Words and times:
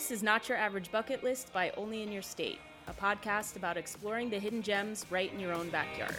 This 0.00 0.10
is 0.10 0.22
Not 0.22 0.48
Your 0.48 0.56
Average 0.56 0.90
Bucket 0.90 1.22
List 1.22 1.52
by 1.52 1.70
Only 1.76 2.02
in 2.02 2.10
Your 2.10 2.22
State, 2.22 2.58
a 2.88 2.92
podcast 2.94 3.56
about 3.56 3.76
exploring 3.76 4.30
the 4.30 4.38
hidden 4.38 4.62
gems 4.62 5.04
right 5.10 5.30
in 5.30 5.38
your 5.38 5.52
own 5.52 5.68
backyard. 5.68 6.16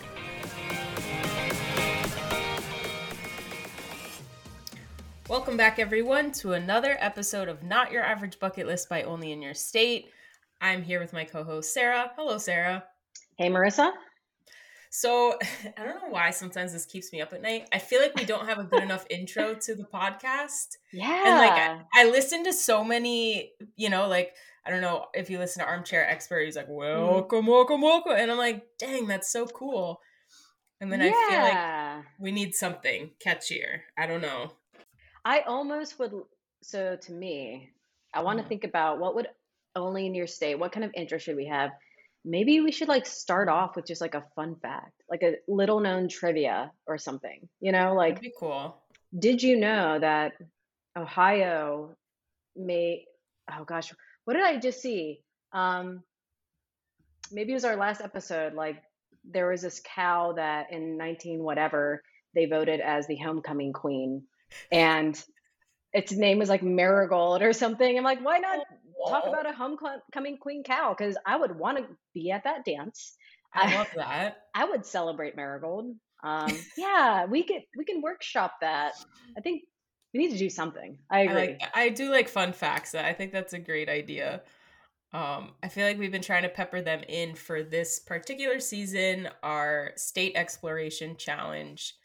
Welcome 5.27 5.57
back, 5.57 5.80
everyone, 5.80 6.31
to 6.34 6.54
another 6.54 6.95
episode 6.99 7.48
of 7.48 7.63
Not 7.63 7.91
Your 7.91 8.04
Average 8.04 8.38
Bucket 8.39 8.67
List 8.67 8.88
by 8.88 9.02
Only 9.02 9.31
in 9.31 9.41
Your 9.41 9.55
State. 9.55 10.11
I'm 10.61 10.84
here 10.84 11.00
with 11.00 11.11
my 11.11 11.23
co 11.23 11.43
host, 11.43 11.73
Sarah. 11.73 12.11
Hello, 12.16 12.38
Sarah. 12.38 12.84
Hey, 13.39 13.50
Marissa. 13.50 13.93
So 14.92 15.38
I 15.78 15.84
don't 15.84 15.96
know 15.96 16.10
why 16.10 16.30
sometimes 16.32 16.73
this 16.73 16.86
keeps 16.86 17.12
me 17.12 17.21
up 17.21 17.34
at 17.34 17.41
night. 17.41 17.68
I 17.71 17.80
feel 17.80 18.02
like 18.02 18.14
we 18.16 18.26
don't 18.26 18.46
have 18.48 18.60
a 18.60 18.64
good 18.64 18.84
enough 18.84 19.05
intro 19.10 19.55
to 19.66 19.73
the 19.73 19.86
podcast. 19.86 20.77
Yeah. 20.94 21.27
And 21.27 21.38
like 21.38 21.52
I, 21.54 21.80
I 21.95 22.09
listen 22.12 22.44
to 22.44 22.54
so 22.54 22.84
many, 22.84 23.54
you 23.77 23.90
know, 23.90 24.08
like 24.08 24.35
I 24.66 24.70
don't 24.70 24.82
know 24.82 25.05
if 25.13 25.30
you 25.30 25.40
listen 25.40 25.63
to 25.63 25.68
Armchair 25.68 26.08
Expert, 26.08 26.46
he's 26.46 26.58
like, 26.58 26.68
welcome, 26.70 27.48
welcome, 27.48 27.82
welcome. 27.82 28.13
And 28.16 28.30
I'm 28.30 28.38
like, 28.38 28.63
dang, 28.77 29.08
that's 29.08 29.32
so 29.32 29.48
cool. 29.48 29.99
And 30.82 30.91
then 30.91 30.99
yeah. 30.99 31.12
I 31.16 31.30
feel 31.30 31.40
like 31.41 32.05
we 32.20 32.32
need 32.32 32.54
something 32.54 33.12
catchier. 33.26 33.80
I 33.98 34.08
don't 34.08 34.21
know. 34.21 34.52
I 35.23 35.41
almost 35.41 35.98
would. 35.99 36.12
So 36.63 36.98
to 37.02 37.12
me, 37.13 37.70
I 38.13 38.23
want 38.23 38.40
to 38.40 38.44
Mhm. 38.46 38.49
think 38.49 38.63
about 38.66 38.99
what 38.99 39.16
would 39.16 39.30
only 39.76 40.05
in 40.05 40.13
your 40.13 40.27
state, 40.27 40.55
what 40.55 40.73
kind 40.73 40.84
of 40.84 40.91
interest 40.96 41.26
should 41.26 41.38
we 41.38 41.46
have? 41.48 41.71
Maybe 42.23 42.61
we 42.61 42.71
should 42.71 42.88
like 42.88 43.05
start 43.05 43.49
off 43.49 43.75
with 43.75 43.88
just 43.88 44.02
like 44.02 44.13
a 44.13 44.23
fun 44.35 44.55
fact, 44.62 44.93
like 45.09 45.23
a 45.23 45.35
little 45.48 45.79
known 45.79 46.07
trivia 46.07 46.71
or 46.85 46.98
something. 46.98 47.48
You 47.59 47.71
know, 47.71 47.93
like, 47.93 48.16
That'd 48.16 48.31
be 48.31 48.34
cool. 48.39 48.77
did 49.17 49.41
you 49.41 49.57
know 49.59 49.98
that 49.99 50.34
Ohio 50.95 51.96
may, 52.55 53.05
oh 53.51 53.63
gosh, 53.63 53.91
what 54.26 54.35
did 54.35 54.43
I 54.43 54.57
just 54.59 54.81
see? 54.81 55.21
Um, 55.51 56.04
maybe 57.31 57.51
it 57.51 57.55
was 57.55 57.65
our 57.65 57.76
last 57.76 58.01
episode. 58.01 58.53
Like, 58.53 58.81
there 59.29 59.49
was 59.49 59.62
this 59.62 59.81
cow 59.84 60.34
that 60.34 60.71
in 60.71 60.98
19 60.98 61.43
whatever 61.43 62.01
they 62.34 62.46
voted 62.46 62.79
as 62.81 63.07
the 63.07 63.18
homecoming 63.18 63.74
queen, 63.74 64.24
and 64.72 65.22
its 65.94 66.12
name 66.12 66.40
was 66.40 66.50
like 66.50 66.63
Marigold 66.63 67.41
or 67.41 67.53
something. 67.53 67.97
I'm 67.97 68.03
like, 68.03 68.24
why 68.24 68.38
not 68.40 68.59
talk 69.07 69.28
about 69.28 69.50
a 69.50 69.53
homecoming 69.53 70.38
queen 70.38 70.63
cow? 70.63 70.96
Because 70.97 71.18
I 71.25 71.38
would 71.38 71.57
want 71.57 71.78
to 71.78 71.85
be 72.13 72.31
at 72.31 72.44
that 72.44 72.66
dance. 72.66 73.16
I 73.53 73.75
love 73.78 73.88
that. 73.96 74.44
I 74.56 74.66
would 74.66 74.85
celebrate 74.85 75.35
Marigold. 75.35 75.96
Um, 76.24 76.52
yeah, 76.78 77.25
we 77.25 77.44
could 77.44 77.63
we 77.78 77.85
can 77.85 78.02
workshop 78.02 78.56
that. 78.62 78.94
I 79.38 79.41
think 79.41 79.63
we 80.13 80.19
need 80.19 80.31
to 80.31 80.38
do 80.38 80.50
something. 80.50 80.97
I 81.09 81.19
I 81.19 81.22
agree. 81.22 81.35
like 81.35 81.62
I 81.74 81.90
do 81.90 82.12
like 82.12 82.30
fun 82.30 82.53
facts. 82.53 82.96
I 82.96 83.13
think 83.13 83.31
that's 83.31 83.53
a 83.53 83.59
great 83.59 83.90
idea. 83.90 84.44
Um, 85.13 85.52
I 85.62 85.68
feel 85.68 85.86
like 85.86 86.00
we've 86.00 86.12
been 86.12 86.22
trying 86.22 86.44
to 86.44 86.50
pepper 86.50 86.81
them 86.81 87.02
in 87.08 87.36
for 87.36 87.63
this 87.63 88.00
particular 88.00 88.59
season, 88.59 89.28
our 89.44 89.91
state 89.97 90.34
exploration 90.36 91.18
challenge. 91.18 91.96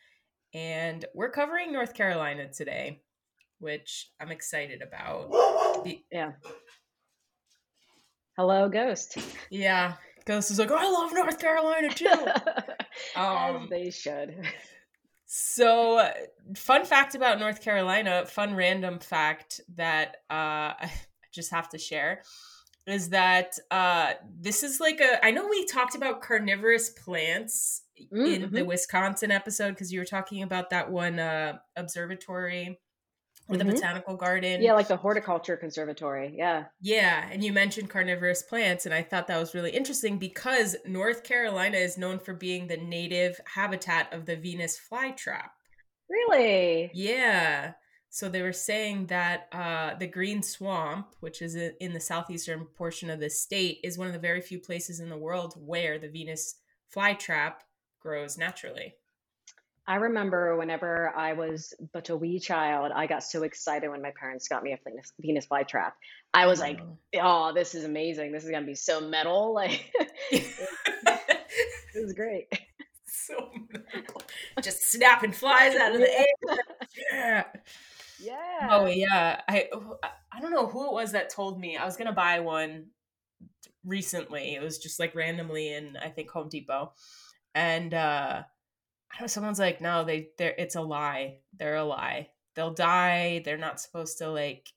And 0.55 1.05
we're 1.15 1.31
covering 1.31 1.73
North 1.73 1.95
Carolina 1.95 2.49
today, 2.53 3.03
which 3.61 4.11
I'm 4.21 4.33
excited 4.33 4.83
about. 4.83 5.31
Yeah. 6.11 6.33
Hello, 8.37 8.69
Ghost. 8.69 9.17
yeah, 9.51 9.95
Ghost 10.27 10.51
is 10.51 10.59
like, 10.59 10.71
I 10.71 10.89
love 10.91 11.13
North 11.15 11.39
Carolina 11.39 11.89
too. 11.89 12.07
As 13.17 13.57
Um, 13.57 13.69
they 13.71 13.91
should. 13.91 14.35
So, 15.27 16.09
fun 16.55 16.85
fact 16.85 17.15
about 17.15 17.41
North 17.41 17.61
Carolina, 17.63 18.27
fun 18.27 18.55
random 18.55 18.99
fact 18.99 19.61
that 19.77 20.19
uh, 20.31 20.33
I 20.81 20.91
just 21.33 21.51
have 21.51 21.69
to 21.71 21.79
share 21.79 22.23
is 22.87 23.09
that 23.09 23.59
uh, 23.71 24.13
this 24.39 24.63
is 24.63 24.79
like 24.81 25.01
a. 25.01 25.25
I 25.25 25.31
know 25.33 25.49
we 25.49 25.65
talked 25.67 25.95
about 25.97 26.23
carnivorous 26.23 26.91
plants 26.91 27.83
Mm, 28.13 28.45
in 28.45 28.51
the 28.53 28.63
Wisconsin 28.63 29.31
episode 29.31 29.71
because 29.71 29.91
you 29.91 29.99
were 29.99 30.05
talking 30.05 30.43
about 30.43 30.69
that 30.71 30.91
one 30.91 31.19
uh, 31.19 31.59
observatory 31.77 32.79
or 33.49 33.57
the 33.57 33.65
Mhm. 33.65 33.75
botanical 33.75 34.17
garden. 34.17 34.63
Yeah, 34.63 34.75
like 34.75 34.89
the 34.89 34.97
horticulture 34.97 35.57
conservatory. 35.57 36.35
Yeah. 36.37 36.67
Yeah, 36.81 37.29
and 37.31 37.45
you 37.45 37.53
mentioned 37.53 37.91
carnivorous 37.91 38.43
plants, 38.43 38.87
and 38.87 38.95
I 38.95 39.03
thought 39.03 39.27
that 39.29 39.39
was 39.39 39.55
really 39.55 39.71
interesting 39.71 40.19
because 40.19 40.77
North 40.85 41.23
Carolina 41.23 41.77
is 41.79 41.97
known 41.99 42.19
for 42.19 42.35
being 42.35 42.67
the 42.67 42.77
native 42.77 43.41
habitat 43.55 44.13
of 44.13 44.27
the 44.27 44.37
Venus 44.37 44.79
flytrap. 44.79 45.51
Really? 46.09 46.91
Yeah. 46.95 47.75
So 48.09 48.29
they 48.29 48.41
were 48.43 48.53
saying 48.53 49.07
that 49.09 49.49
uh, 49.53 49.95
the 49.97 50.07
Green 50.07 50.43
Swamp, 50.43 51.15
which 51.21 51.43
is 51.43 51.55
in 51.55 51.93
the 51.93 52.01
southeastern 52.01 52.65
portion 52.65 53.11
of 53.11 53.21
the 53.21 53.29
state, 53.29 53.81
is 53.85 53.99
one 53.99 54.07
of 54.07 54.13
the 54.15 54.19
very 54.19 54.41
few 54.41 54.59
places 54.59 55.01
in 55.01 55.11
the 55.11 55.19
world 55.19 55.55
where 55.59 55.99
the 55.99 56.09
Venus 56.09 56.55
flytrap 56.95 57.57
grows 58.01 58.39
naturally. 58.39 58.95
I 59.89 59.97
remember 59.97 60.57
whenever 60.57 61.13
I 61.17 61.33
was 61.35 61.73
but 61.93 62.09
a 62.09 62.17
wee 62.17 62.41
child, 62.41 62.91
I 62.95 63.07
got 63.07 63.23
so 63.23 63.45
excited 63.45 63.89
when 63.89 64.03
my 64.03 64.13
parents 64.19 64.49
got 64.49 64.65
me 64.65 64.73
a 64.73 64.79
Venus, 64.85 65.13
Venus 65.21 65.47
flytrap. 65.47 65.93
I 66.35 66.47
was 66.47 66.59
like, 66.61 66.81
Oh. 66.81 66.99
"Oh, 67.23 67.53
this 67.55 67.75
is 67.75 67.85
amazing! 67.85 68.33
This 68.33 68.45
is 68.45 68.51
gonna 68.51 68.67
be 68.67 68.75
so 68.75 69.01
metal!" 69.01 69.55
Like, 69.55 69.93
it 70.33 72.03
was 72.03 72.13
great. 72.15 72.49
so 73.07 73.51
metal. 73.93 74.23
just 74.61 74.91
snapping 74.91 75.33
flies 75.33 75.77
out 75.77 75.95
of 75.95 76.01
the 76.01 76.11
air. 76.19 76.27
Yeah. 77.13 77.45
Yeah. 78.21 78.69
Oh 78.71 78.87
yeah, 78.87 79.41
I 79.49 79.69
I 80.33 80.41
don't 80.41 80.51
know 80.51 80.67
who 80.67 80.87
it 80.87 80.93
was 80.93 81.13
that 81.13 81.31
told 81.31 81.61
me 81.61 81.77
I 81.77 81.85
was 81.85 81.97
gonna 81.97 82.13
buy 82.13 82.41
one 82.41 82.87
recently. 83.85 84.55
It 84.55 84.63
was 84.63 84.79
just 84.79 84.99
like 84.99 85.15
randomly 85.15 85.73
in 85.73 85.97
I 85.97 86.09
think 86.09 86.31
Home 86.31 86.49
Depot, 86.49 86.93
and 87.55 87.95
uh 87.95 88.43
someone's 89.25 89.59
like, 89.59 89.81
no, 89.81 90.05
they 90.05 90.29
they're 90.37 90.55
it's 90.59 90.75
a 90.77 90.83
lie. 90.83 91.39
They're 91.59 91.77
a 91.77 91.85
lie. 91.85 92.29
They'll 92.55 92.75
die. 92.75 93.41
They're 93.45 93.57
not 93.57 93.81
supposed 93.81 94.19
to 94.19 94.31
like. 94.31 94.69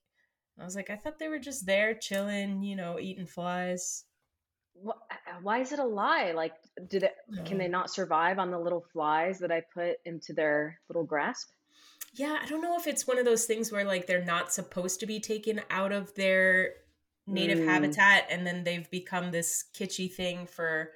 I 0.59 0.63
was 0.65 0.75
like, 0.75 0.89
I 0.89 0.95
thought 0.97 1.19
they 1.19 1.27
were 1.29 1.39
just 1.39 1.65
there 1.65 1.93
chilling, 1.93 2.61
you 2.63 2.75
know, 2.75 2.99
eating 2.99 3.25
flies. 3.25 4.03
Wh- 4.85 5.41
Why 5.41 5.59
is 5.59 5.71
it 5.71 5.79
a 5.79 5.85
lie? 5.85 6.31
Like, 6.33 6.53
do 6.89 6.99
they 6.99 7.11
can 7.45 7.57
they 7.57 7.67
not 7.67 7.89
survive 7.89 8.39
on 8.39 8.51
the 8.51 8.59
little 8.59 8.85
flies 8.93 9.39
that 9.39 9.51
I 9.51 9.61
put 9.73 9.97
into 10.05 10.33
their 10.33 10.79
little 10.89 11.03
grasp? 11.05 11.49
Yeah, 12.13 12.37
I 12.41 12.45
don't 12.47 12.61
know 12.61 12.77
if 12.77 12.87
it's 12.87 13.07
one 13.07 13.19
of 13.19 13.25
those 13.25 13.45
things 13.45 13.71
where 13.71 13.85
like 13.85 14.07
they're 14.07 14.25
not 14.25 14.51
supposed 14.51 14.99
to 15.01 15.05
be 15.05 15.19
taken 15.19 15.61
out 15.69 15.91
of 15.91 16.13
their 16.15 16.71
native 17.27 17.59
Mm. 17.59 17.65
habitat 17.67 18.25
and 18.31 18.45
then 18.47 18.63
they've 18.63 18.89
become 18.89 19.29
this 19.31 19.65
kitschy 19.77 20.11
thing 20.11 20.47
for 20.47 20.89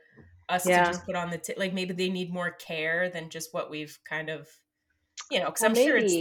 us 0.50 0.68
Yeah. 0.68 0.84
to 0.84 0.92
just 0.92 1.06
put 1.06 1.16
on 1.16 1.30
the 1.30 1.38
t- 1.38 1.54
like 1.58 1.74
maybe 1.74 1.94
they 1.94 2.10
need 2.10 2.32
more 2.34 2.52
care 2.52 3.10
than 3.10 3.30
just 3.30 3.54
what 3.54 3.70
we've 3.70 3.98
kind 4.08 4.30
of 4.30 4.48
you 5.32 5.40
know 5.40 5.52
cuz 5.52 5.62
Well, 5.62 5.72
I'm 5.72 5.76
sure 5.76 5.98
it's. 5.98 6.14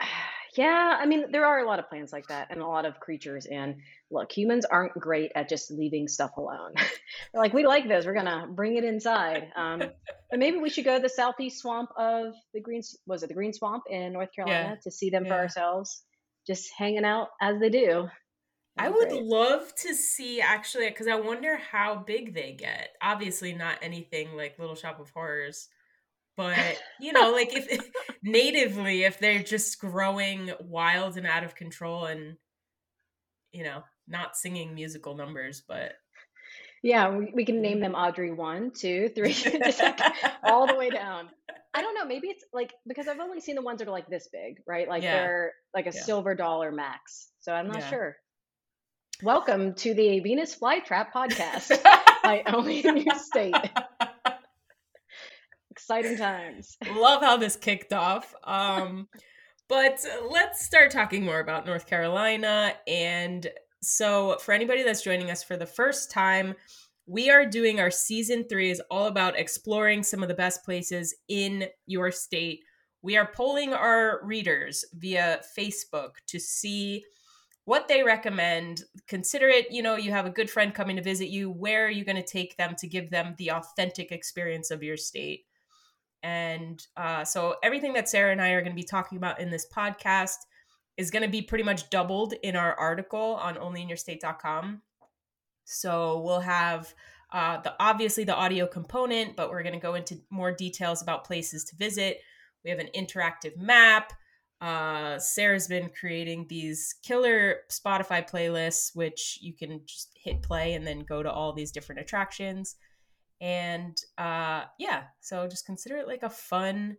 Yeah, 0.56 0.96
I 0.98 1.04
mean, 1.04 1.30
there 1.32 1.44
are 1.44 1.58
a 1.58 1.66
lot 1.66 1.78
of 1.78 1.90
plants 1.90 2.14
like 2.14 2.28
that 2.28 2.50
and 2.50 2.62
a 2.62 2.66
lot 2.66 2.86
of 2.86 2.98
creatures. 2.98 3.44
And 3.44 3.76
look, 4.10 4.32
humans 4.32 4.64
aren't 4.64 4.94
great 4.94 5.30
at 5.34 5.50
just 5.50 5.70
leaving 5.70 6.08
stuff 6.08 6.30
alone. 6.38 6.72
They're 6.76 6.86
like, 7.42 7.52
we 7.52 7.66
like 7.66 7.86
this, 7.86 8.06
we're 8.06 8.14
gonna 8.14 8.46
bring 8.50 8.76
it 8.76 8.84
inside. 8.84 9.52
Um, 9.54 9.80
but 10.30 10.38
maybe 10.38 10.56
we 10.56 10.70
should 10.70 10.86
go 10.86 10.96
to 10.96 11.02
the 11.02 11.10
southeast 11.10 11.60
swamp 11.60 11.90
of 11.98 12.32
the 12.54 12.60
green. 12.62 12.80
Was 13.06 13.22
it 13.22 13.26
the 13.28 13.34
Green 13.34 13.52
Swamp 13.52 13.84
in 13.90 14.14
North 14.14 14.30
Carolina 14.34 14.78
to 14.82 14.90
see 14.90 15.10
them 15.10 15.26
for 15.26 15.34
ourselves, 15.34 16.04
just 16.46 16.70
hanging 16.74 17.04
out 17.04 17.28
as 17.38 17.60
they 17.60 17.68
do. 17.68 18.08
I 18.78 18.88
That'd 18.88 18.90
would 18.90 19.08
great. 19.08 19.22
love 19.22 19.74
to 19.76 19.94
see 19.94 20.40
actually 20.40 20.90
cuz 20.90 21.06
I 21.08 21.16
wonder 21.16 21.56
how 21.56 21.96
big 21.96 22.34
they 22.34 22.52
get. 22.52 22.96
Obviously 23.00 23.54
not 23.54 23.78
anything 23.82 24.36
like 24.36 24.58
Little 24.58 24.74
Shop 24.76 25.00
of 25.00 25.10
Horrors. 25.10 25.68
But, 26.36 26.78
you 27.00 27.12
know, 27.12 27.32
like 27.32 27.52
if 27.54 27.90
natively 28.22 29.04
if 29.04 29.18
they're 29.18 29.42
just 29.42 29.80
growing 29.80 30.52
wild 30.60 31.16
and 31.16 31.26
out 31.26 31.44
of 31.44 31.54
control 31.54 32.06
and 32.06 32.38
you 33.52 33.64
know, 33.64 33.82
not 34.06 34.36
singing 34.36 34.74
musical 34.74 35.16
numbers, 35.16 35.62
but 35.66 35.94
Yeah, 36.82 37.10
we, 37.10 37.32
we 37.34 37.44
can 37.44 37.60
name 37.62 37.78
mm. 37.78 37.80
them 37.80 37.94
Audrey 37.94 38.32
one, 38.32 38.70
two, 38.70 39.08
three, 39.14 39.32
just 39.64 39.80
like 39.80 39.98
all 40.44 40.66
the 40.66 40.74
way 40.74 40.90
down. 40.90 41.28
I 41.74 41.82
don't 41.82 41.94
know. 41.94 42.04
Maybe 42.06 42.28
it's 42.28 42.44
like 42.52 42.72
because 42.86 43.08
I've 43.08 43.20
only 43.20 43.40
seen 43.40 43.54
the 43.54 43.62
ones 43.62 43.78
that 43.80 43.88
are 43.88 43.92
like 43.92 44.08
this 44.08 44.28
big, 44.32 44.58
right? 44.66 44.88
Like 44.88 45.02
Yeah. 45.02 45.12
they're 45.12 45.52
like 45.74 45.86
a 45.86 45.92
Yeah. 45.92 46.02
silver 46.02 46.34
dollar 46.34 46.70
max. 46.72 47.30
So 47.40 47.52
I'm 47.52 47.66
not 47.66 47.80
Yeah. 47.80 47.90
sure. 47.90 48.16
Welcome 49.22 49.72
to 49.76 49.94
the 49.94 50.20
Venus 50.20 50.54
Flytrap 50.54 51.10
podcast 51.10 51.82
by 52.22 52.42
Only 52.46 52.82
new 52.82 53.06
State. 53.18 53.54
Exciting 55.70 56.18
times. 56.18 56.76
love 56.94 57.22
how 57.22 57.38
this 57.38 57.56
kicked 57.56 57.94
off. 57.94 58.34
Um, 58.44 59.08
but 59.68 60.04
let's 60.30 60.66
start 60.66 60.90
talking 60.90 61.24
more 61.24 61.40
about 61.40 61.64
North 61.64 61.86
Carolina. 61.86 62.74
And 62.86 63.48
so, 63.80 64.36
for 64.42 64.52
anybody 64.52 64.82
that's 64.82 65.02
joining 65.02 65.30
us 65.30 65.42
for 65.42 65.56
the 65.56 65.64
first 65.64 66.10
time, 66.10 66.54
we 67.06 67.30
are 67.30 67.46
doing 67.46 67.80
our 67.80 67.90
season 67.90 68.44
three 68.46 68.70
is 68.70 68.82
all 68.90 69.06
about 69.06 69.38
exploring 69.38 70.02
some 70.02 70.22
of 70.22 70.28
the 70.28 70.34
best 70.34 70.62
places 70.62 71.14
in 71.28 71.68
your 71.86 72.10
state. 72.10 72.60
We 73.00 73.16
are 73.16 73.30
polling 73.32 73.72
our 73.72 74.20
readers 74.22 74.84
via 74.92 75.40
Facebook 75.56 76.16
to 76.26 76.38
see 76.38 77.02
what 77.66 77.88
they 77.88 78.02
recommend. 78.02 78.84
Consider 79.06 79.48
it, 79.48 79.70
you 79.70 79.82
know, 79.82 79.96
you 79.96 80.12
have 80.12 80.24
a 80.24 80.30
good 80.30 80.48
friend 80.48 80.72
coming 80.72 80.96
to 80.96 81.02
visit 81.02 81.28
you. 81.28 81.50
Where 81.50 81.86
are 81.86 81.90
you 81.90 82.04
going 82.04 82.16
to 82.16 82.22
take 82.22 82.56
them 82.56 82.74
to 82.78 82.86
give 82.86 83.10
them 83.10 83.34
the 83.36 83.50
authentic 83.50 84.12
experience 84.12 84.70
of 84.70 84.82
your 84.82 84.96
state? 84.96 85.44
And 86.22 86.84
uh, 86.96 87.24
so 87.24 87.56
everything 87.62 87.92
that 87.94 88.08
Sarah 88.08 88.32
and 88.32 88.40
I 88.40 88.50
are 88.50 88.62
going 88.62 88.72
to 88.72 88.80
be 88.80 88.86
talking 88.86 89.18
about 89.18 89.40
in 89.40 89.50
this 89.50 89.66
podcast 89.66 90.36
is 90.96 91.10
going 91.10 91.24
to 91.24 91.28
be 91.28 91.42
pretty 91.42 91.64
much 91.64 91.90
doubled 91.90 92.34
in 92.42 92.56
our 92.56 92.74
article 92.74 93.34
on 93.34 93.56
onlyinyourstate.com. 93.56 94.80
So 95.64 96.20
we'll 96.20 96.40
have 96.40 96.94
uh, 97.32 97.60
the 97.62 97.74
obviously 97.80 98.22
the 98.22 98.34
audio 98.34 98.68
component, 98.68 99.34
but 99.34 99.50
we're 99.50 99.64
going 99.64 99.74
to 99.74 99.80
go 99.80 99.94
into 99.94 100.20
more 100.30 100.52
details 100.52 101.02
about 101.02 101.24
places 101.24 101.64
to 101.64 101.76
visit. 101.76 102.20
We 102.64 102.70
have 102.70 102.78
an 102.78 102.90
interactive 102.94 103.56
map. 103.56 104.12
Uh, 104.60 105.18
Sarah's 105.18 105.68
been 105.68 105.90
creating 105.90 106.46
these 106.48 106.94
killer 107.02 107.56
Spotify 107.70 108.28
playlists, 108.28 108.94
which 108.94 109.38
you 109.42 109.52
can 109.52 109.82
just 109.86 110.10
hit 110.14 110.42
play 110.42 110.74
and 110.74 110.86
then 110.86 111.00
go 111.00 111.22
to 111.22 111.30
all 111.30 111.52
these 111.52 111.72
different 111.72 112.00
attractions. 112.00 112.76
And 113.40 113.96
uh, 114.16 114.64
yeah, 114.78 115.04
so 115.20 115.46
just 115.46 115.66
consider 115.66 115.98
it 115.98 116.08
like 116.08 116.22
a 116.22 116.30
fun, 116.30 116.96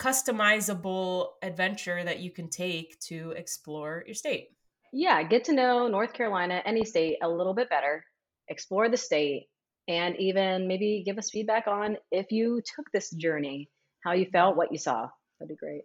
customizable 0.00 1.28
adventure 1.42 2.02
that 2.02 2.20
you 2.20 2.30
can 2.30 2.48
take 2.48 2.98
to 3.00 3.32
explore 3.32 4.02
your 4.06 4.14
state. 4.14 4.48
Yeah, 4.92 5.22
get 5.22 5.44
to 5.44 5.52
know 5.52 5.88
North 5.88 6.14
Carolina, 6.14 6.62
any 6.64 6.86
state, 6.86 7.18
a 7.22 7.28
little 7.28 7.52
bit 7.52 7.68
better, 7.68 8.02
explore 8.48 8.88
the 8.88 8.96
state, 8.96 9.48
and 9.86 10.16
even 10.18 10.66
maybe 10.66 11.02
give 11.04 11.18
us 11.18 11.30
feedback 11.30 11.66
on 11.66 11.98
if 12.10 12.32
you 12.32 12.62
took 12.74 12.86
this 12.92 13.10
journey, 13.10 13.68
how 14.02 14.12
you 14.12 14.26
felt, 14.32 14.56
what 14.56 14.72
you 14.72 14.78
saw. 14.78 15.08
That'd 15.38 15.50
be 15.50 15.56
great. 15.56 15.82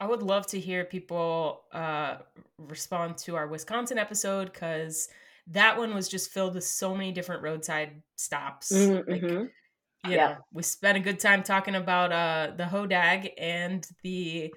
I 0.00 0.06
would 0.06 0.22
love 0.22 0.46
to 0.48 0.60
hear 0.60 0.84
people 0.84 1.62
uh, 1.72 2.18
respond 2.58 3.18
to 3.18 3.36
our 3.36 3.48
Wisconsin 3.48 3.98
episode 3.98 4.52
because 4.52 5.08
that 5.48 5.76
one 5.76 5.94
was 5.94 6.08
just 6.08 6.30
filled 6.30 6.54
with 6.54 6.64
so 6.64 6.94
many 6.94 7.10
different 7.10 7.42
roadside 7.42 8.02
stops. 8.16 8.70
Mm-hmm. 8.72 9.10
Like, 9.10 9.22
mm-hmm. 9.22 10.10
you 10.10 10.16
yeah. 10.16 10.16
know, 10.16 10.36
we 10.52 10.62
spent 10.62 10.98
a 10.98 11.00
good 11.00 11.18
time 11.18 11.42
talking 11.42 11.74
about 11.74 12.12
uh, 12.12 12.52
the 12.56 12.64
Hodag 12.64 13.32
and 13.38 13.86
the, 14.02 14.54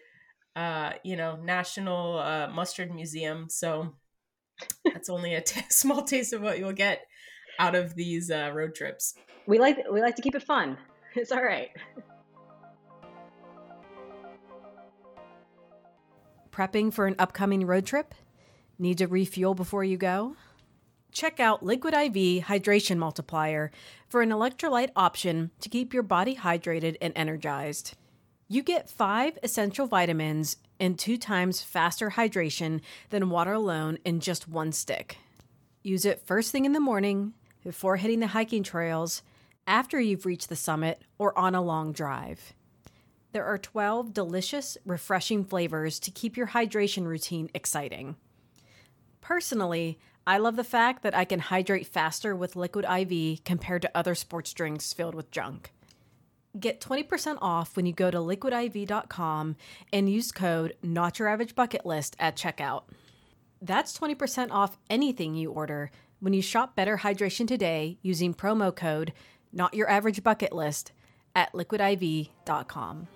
uh, 0.56 0.94
you 1.04 1.16
know, 1.16 1.38
National 1.38 2.20
uh, 2.20 2.48
Mustard 2.50 2.94
Museum. 2.94 3.48
So 3.50 3.96
that's 4.86 5.10
only 5.10 5.34
a 5.34 5.42
t- 5.42 5.62
small 5.70 6.04
taste 6.04 6.34
of 6.34 6.42
what 6.42 6.60
you'll 6.60 6.74
get 6.74 7.08
out 7.58 7.74
of 7.74 7.96
these 7.96 8.30
uh, 8.30 8.52
road 8.54 8.76
trips. 8.76 9.16
We 9.48 9.58
like 9.58 9.80
we 9.92 10.02
like 10.02 10.16
to 10.18 10.22
keep 10.22 10.36
it 10.36 10.44
fun. 10.44 10.78
It's 11.14 11.34
all 11.34 11.44
right. 11.44 11.72
Prepping 16.52 16.94
for 16.94 17.08
an 17.08 17.16
upcoming 17.18 17.66
road 17.66 17.86
trip? 17.86 18.14
Need 18.78 18.98
to 18.98 19.08
refuel 19.08 19.54
before 19.54 19.84
you 19.86 19.96
go? 19.96 20.36
Check 21.12 21.40
out 21.40 21.64
Liquid 21.64 21.94
IV 21.94 22.46
Hydration 22.46 22.98
Multiplier 22.98 23.72
for 24.10 24.22
an 24.22 24.30
electrolyte 24.30 24.92
option 24.96 25.52
to 25.62 25.70
keep 25.70 25.94
your 25.94 26.04
body 26.04 26.36
hydrated 26.36 26.98
and 27.02 27.14
energized. 27.16 27.96
You 28.50 28.64
get 28.64 28.90
five 28.90 29.38
essential 29.44 29.88
vitamins 29.88 30.58
and 30.78 31.00
two 31.00 31.18
times 31.18 31.62
faster 31.62 32.12
hydration 32.12 32.82
than 33.10 33.30
water 33.30 33.54
alone 33.54 33.98
in 34.04 34.20
just 34.20 34.50
one 34.50 34.74
stick. 34.74 35.18
Use 35.84 36.06
it 36.06 36.26
first 36.26 36.52
thing 36.52 36.66
in 36.66 36.74
the 36.74 36.80
morning, 36.82 37.34
before 37.64 37.96
hitting 37.96 38.20
the 38.20 38.28
hiking 38.28 38.64
trails, 38.64 39.22
after 39.66 40.02
you've 40.02 40.26
reached 40.26 40.50
the 40.50 40.56
summit, 40.56 41.02
or 41.18 41.38
on 41.38 41.56
a 41.56 41.62
long 41.62 41.94
drive. 41.94 42.54
There 43.32 43.46
are 43.46 43.58
12 43.58 44.14
delicious, 44.14 44.78
refreshing 44.86 45.46
flavors 45.46 46.00
to 46.02 46.12
keep 46.12 46.36
your 46.36 46.48
hydration 46.48 47.06
routine 47.06 47.50
exciting. 47.54 48.18
Personally, 49.22 50.00
I 50.28 50.38
love 50.38 50.56
the 50.56 50.64
fact 50.64 51.02
that 51.04 51.16
I 51.16 51.26
can 51.26 51.40
hydrate 51.40 51.88
faster 51.88 52.36
with 52.36 52.56
Liquid 52.56 52.86
IV 52.86 53.44
compared 53.44 53.82
to 53.84 53.92
other 53.96 54.16
sports 54.16 54.54
drinks 54.54 54.92
filled 54.92 55.16
with 55.16 55.32
junk. 55.32 55.72
Get 56.60 56.82
20% 56.82 57.38
off 57.42 57.78
when 57.78 57.86
you 57.86 57.94
go 57.94 58.12
to 58.12 58.18
liquidiv.com 58.18 59.56
and 59.94 60.10
use 60.10 60.32
code 60.34 60.76
Not 60.84 61.18
Your 61.18 61.30
Average 61.30 61.56
Bucket 61.56 61.86
List 61.86 62.18
at 62.20 62.36
checkout. 62.36 62.84
That's 63.62 63.98
20% 63.98 64.52
off 64.52 64.78
anything 64.90 65.36
you 65.36 65.52
order 65.52 65.92
when 66.20 66.34
you 66.34 66.42
shop 66.42 66.76
Better 66.76 66.98
Hydration 66.98 67.48
today 67.48 67.98
using 68.02 68.34
promo 68.34 68.76
code 68.76 69.14
Not 69.54 69.74
Your 69.74 69.90
Average 69.90 70.24
Bucket 70.24 70.52
List 70.52 70.92
at 71.34 71.54
liquidiv.com. 71.54 73.08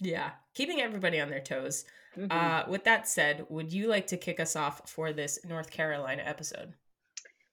Yeah, 0.00 0.32
keeping 0.54 0.80
everybody 0.80 1.20
on 1.20 1.30
their 1.30 1.40
toes. 1.40 1.84
Mhm. 2.16 2.32
Uh, 2.32 2.68
with 2.68 2.84
that 2.84 3.06
said, 3.06 3.46
would 3.48 3.72
you 3.72 3.86
like 3.86 4.08
to 4.08 4.16
kick 4.16 4.40
us 4.40 4.56
off 4.56 4.88
for 4.88 5.12
this 5.12 5.44
North 5.44 5.70
Carolina 5.70 6.22
episode? 6.24 6.74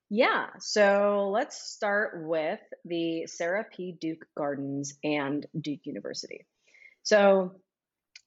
Yeah, 0.10 0.48
so 0.60 1.30
let's 1.34 1.62
start 1.62 2.26
with 2.26 2.62
the 2.86 3.28
Sarah 3.28 3.66
P. 3.66 3.92
Duke 4.00 4.26
Gardens 4.36 4.98
and 5.04 5.46
Duke 5.60 5.82
University. 5.86 6.46
So 7.04 7.60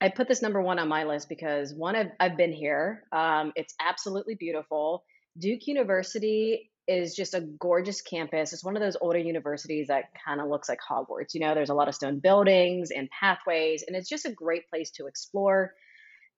I 0.00 0.10
put 0.10 0.28
this 0.28 0.42
number 0.42 0.60
one 0.60 0.78
on 0.78 0.88
my 0.88 1.04
list 1.04 1.28
because 1.28 1.74
one, 1.74 1.96
I've, 1.96 2.12
I've 2.20 2.36
been 2.36 2.52
here. 2.52 3.04
Um, 3.12 3.52
it's 3.56 3.74
absolutely 3.80 4.34
beautiful. 4.34 5.04
Duke 5.38 5.66
University 5.66 6.69
is 6.90 7.14
just 7.14 7.34
a 7.34 7.40
gorgeous 7.40 8.02
campus. 8.02 8.52
It's 8.52 8.64
one 8.64 8.76
of 8.76 8.82
those 8.82 8.96
older 9.00 9.18
universities 9.18 9.86
that 9.88 10.10
kind 10.26 10.40
of 10.40 10.48
looks 10.48 10.68
like 10.68 10.80
Hogwarts. 10.80 11.34
You 11.34 11.40
know, 11.40 11.54
there's 11.54 11.70
a 11.70 11.74
lot 11.74 11.88
of 11.88 11.94
stone 11.94 12.18
buildings 12.18 12.90
and 12.90 13.08
pathways, 13.08 13.84
and 13.86 13.96
it's 13.96 14.08
just 14.08 14.26
a 14.26 14.32
great 14.32 14.68
place 14.68 14.90
to 14.92 15.06
explore. 15.06 15.72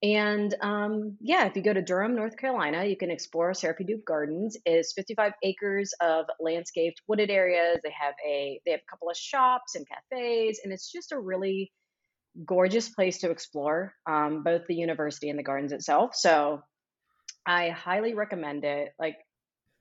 And 0.03 0.55
um, 0.61 1.17
yeah, 1.21 1.47
if 1.47 1.57
you 1.57 1.63
go 1.63 1.73
to 1.73 1.81
Durham, 1.81 2.15
North 2.15 2.37
Carolina, 2.37 2.85
you 2.85 2.97
can 2.97 3.11
explore 3.11 3.55
Sarah 3.55 3.75
Duke 3.83 4.05
Gardens. 4.05 4.59
It's 4.67 4.93
55 4.93 5.33
acres 5.43 5.95
of 6.03 6.27
landscaped 6.39 7.01
wooded 7.07 7.31
areas. 7.31 7.79
They 7.83 7.95
have 7.99 8.15
a 8.27 8.61
they 8.67 8.73
have 8.73 8.81
a 8.81 8.91
couple 8.91 9.09
of 9.09 9.17
shops 9.17 9.75
and 9.75 9.87
cafes, 9.89 10.61
and 10.63 10.73
it's 10.73 10.93
just 10.93 11.13
a 11.13 11.19
really 11.19 11.73
gorgeous 12.45 12.89
place 12.89 13.19
to 13.19 13.31
explore, 13.31 13.95
um, 14.07 14.43
both 14.43 14.63
the 14.67 14.75
university 14.75 15.31
and 15.31 15.39
the 15.39 15.43
gardens 15.43 15.73
itself. 15.73 16.15
So 16.15 16.63
I 17.47 17.71
highly 17.71 18.15
recommend 18.15 18.65
it. 18.65 18.93
Like, 18.99 19.17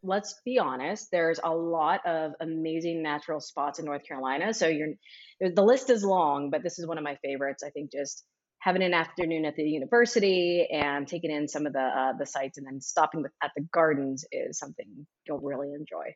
let's 0.03 0.39
be 0.45 0.59
honest, 0.59 1.09
there's 1.11 1.39
a 1.43 1.53
lot 1.53 2.05
of 2.05 2.33
amazing 2.39 3.03
natural 3.03 3.39
spots 3.39 3.79
in 3.79 3.85
North 3.85 4.05
Carolina. 4.07 4.53
So 4.53 4.67
you're 4.67 4.93
the 5.39 5.63
list 5.63 5.89
is 5.89 6.03
long, 6.03 6.49
but 6.49 6.63
this 6.63 6.79
is 6.79 6.87
one 6.87 6.97
of 6.97 7.03
my 7.03 7.17
favorites. 7.23 7.63
I 7.63 7.69
think 7.69 7.91
just 7.91 8.23
having 8.59 8.83
an 8.83 8.93
afternoon 8.93 9.45
at 9.45 9.55
the 9.55 9.63
university 9.63 10.67
and 10.71 11.07
taking 11.07 11.31
in 11.31 11.47
some 11.47 11.65
of 11.65 11.73
the 11.73 11.79
uh, 11.79 12.13
the 12.17 12.25
sites 12.25 12.57
and 12.57 12.67
then 12.67 12.79
stopping 12.81 13.23
with, 13.23 13.31
at 13.43 13.51
the 13.55 13.65
gardens 13.73 14.25
is 14.31 14.59
something 14.59 15.05
you'll 15.27 15.39
really 15.39 15.73
enjoy. 15.73 16.13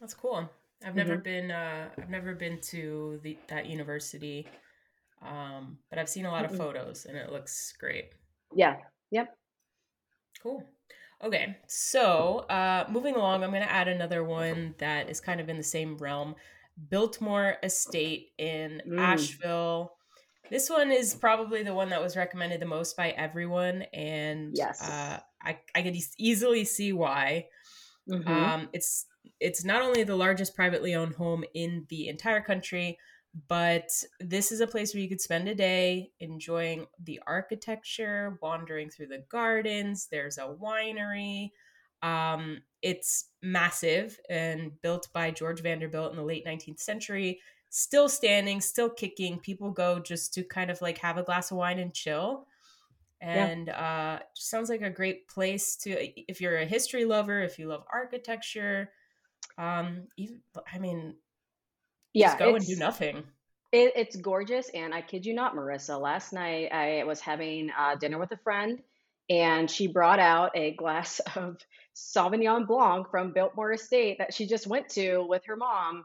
That's 0.00 0.14
cool. 0.14 0.48
I've 0.84 0.96
never 0.96 1.16
been. 1.16 1.50
Uh, 1.50 1.88
I've 1.96 2.10
never 2.10 2.34
been 2.34 2.60
to 2.70 3.20
the 3.22 3.36
that 3.48 3.66
university, 3.66 4.46
um, 5.22 5.78
but 5.90 5.98
I've 5.98 6.08
seen 6.08 6.26
a 6.26 6.30
lot 6.30 6.44
of 6.44 6.52
Mm-mm. 6.52 6.58
photos, 6.58 7.06
and 7.06 7.16
it 7.16 7.30
looks 7.30 7.72
great. 7.78 8.10
Yeah. 8.54 8.76
Yep. 9.10 9.28
Cool. 10.42 10.64
Okay, 11.22 11.56
so 11.68 12.40
uh, 12.50 12.86
moving 12.90 13.14
along, 13.14 13.44
I'm 13.44 13.50
going 13.50 13.62
to 13.62 13.70
add 13.70 13.86
another 13.86 14.24
one 14.24 14.74
that 14.78 15.08
is 15.08 15.20
kind 15.20 15.40
of 15.40 15.48
in 15.48 15.56
the 15.56 15.62
same 15.62 15.96
realm. 15.98 16.34
Biltmore 16.88 17.58
Estate 17.62 18.32
in 18.38 18.82
Mm. 18.84 19.42
Asheville. 19.44 19.96
This 20.50 20.68
one 20.68 20.90
is 20.90 21.14
probably 21.14 21.62
the 21.62 21.74
one 21.74 21.90
that 21.90 22.02
was 22.02 22.16
recommended 22.16 22.60
the 22.60 22.66
most 22.66 22.96
by 22.96 23.10
everyone, 23.10 23.82
and 23.92 24.58
Yes. 24.58 24.80
uh, 24.80 25.20
I 25.42 25.60
I 25.74 25.82
could 25.82 25.96
easily 26.18 26.64
see 26.64 26.92
why. 26.92 27.48
Mhm. 28.06 28.52
Um, 28.52 28.68
it's 28.72 29.06
it's 29.40 29.64
not 29.64 29.82
only 29.82 30.04
the 30.04 30.16
largest 30.16 30.54
privately 30.54 30.94
owned 30.94 31.14
home 31.16 31.44
in 31.54 31.86
the 31.88 32.08
entire 32.08 32.40
country, 32.42 32.98
but 33.48 33.90
this 34.20 34.52
is 34.52 34.60
a 34.60 34.66
place 34.66 34.92
where 34.92 35.02
you 35.02 35.08
could 35.08 35.20
spend 35.20 35.48
a 35.48 35.54
day 35.54 36.12
enjoying 36.20 36.86
the 37.02 37.20
architecture, 37.26 38.38
wandering 38.42 38.90
through 38.90 39.06
the 39.06 39.24
gardens. 39.30 40.06
There's 40.10 40.38
a 40.38 40.54
winery. 40.60 41.50
Um, 42.02 42.62
it's 42.82 43.30
massive 43.42 44.18
and 44.28 44.80
built 44.82 45.08
by 45.14 45.30
George 45.30 45.62
Vanderbilt 45.62 46.10
in 46.10 46.16
the 46.16 46.24
late 46.24 46.44
19th 46.44 46.80
century. 46.80 47.40
Still 47.70 48.08
standing, 48.08 48.60
still 48.60 48.90
kicking. 48.90 49.38
People 49.38 49.70
go 49.70 49.98
just 49.98 50.34
to 50.34 50.42
kind 50.44 50.70
of 50.70 50.82
like 50.82 50.98
have 50.98 51.16
a 51.16 51.22
glass 51.22 51.50
of 51.50 51.56
wine 51.56 51.78
and 51.78 51.94
chill 51.94 52.46
and 53.20 53.68
uh 53.68 54.18
sounds 54.34 54.68
like 54.68 54.82
a 54.82 54.90
great 54.90 55.28
place 55.28 55.76
to 55.76 55.90
if 56.30 56.40
you're 56.40 56.56
a 56.56 56.66
history 56.66 57.04
lover 57.04 57.40
if 57.40 57.58
you 57.58 57.68
love 57.68 57.84
architecture 57.92 58.92
um 59.58 60.08
even 60.16 60.40
i 60.72 60.78
mean 60.78 61.14
yeah. 62.12 62.28
just 62.28 62.38
go 62.38 62.54
and 62.54 62.66
do 62.66 62.76
nothing 62.76 63.24
It, 63.72 63.92
it's 63.96 64.16
gorgeous, 64.16 64.68
and 64.74 64.92
I 64.94 65.00
kid 65.00 65.24
you 65.24 65.34
not, 65.34 65.56
Marissa. 65.56 65.98
Last 66.00 66.32
night 66.32 66.70
I 66.72 67.04
was 67.04 67.20
having 67.20 67.70
uh, 67.78 67.96
dinner 67.96 68.18
with 68.18 68.30
a 68.32 68.36
friend, 68.36 68.82
and 69.30 69.70
she 69.70 69.86
brought 69.86 70.18
out 70.18 70.50
a 70.54 70.74
glass 70.74 71.20
of 71.36 71.56
Sauvignon 71.94 72.66
Blanc 72.66 73.08
from 73.10 73.32
Biltmore 73.32 73.72
Estate 73.72 74.18
that 74.18 74.34
she 74.34 74.46
just 74.46 74.66
went 74.66 74.88
to 74.90 75.24
with 75.26 75.44
her 75.46 75.56
mom 75.56 76.04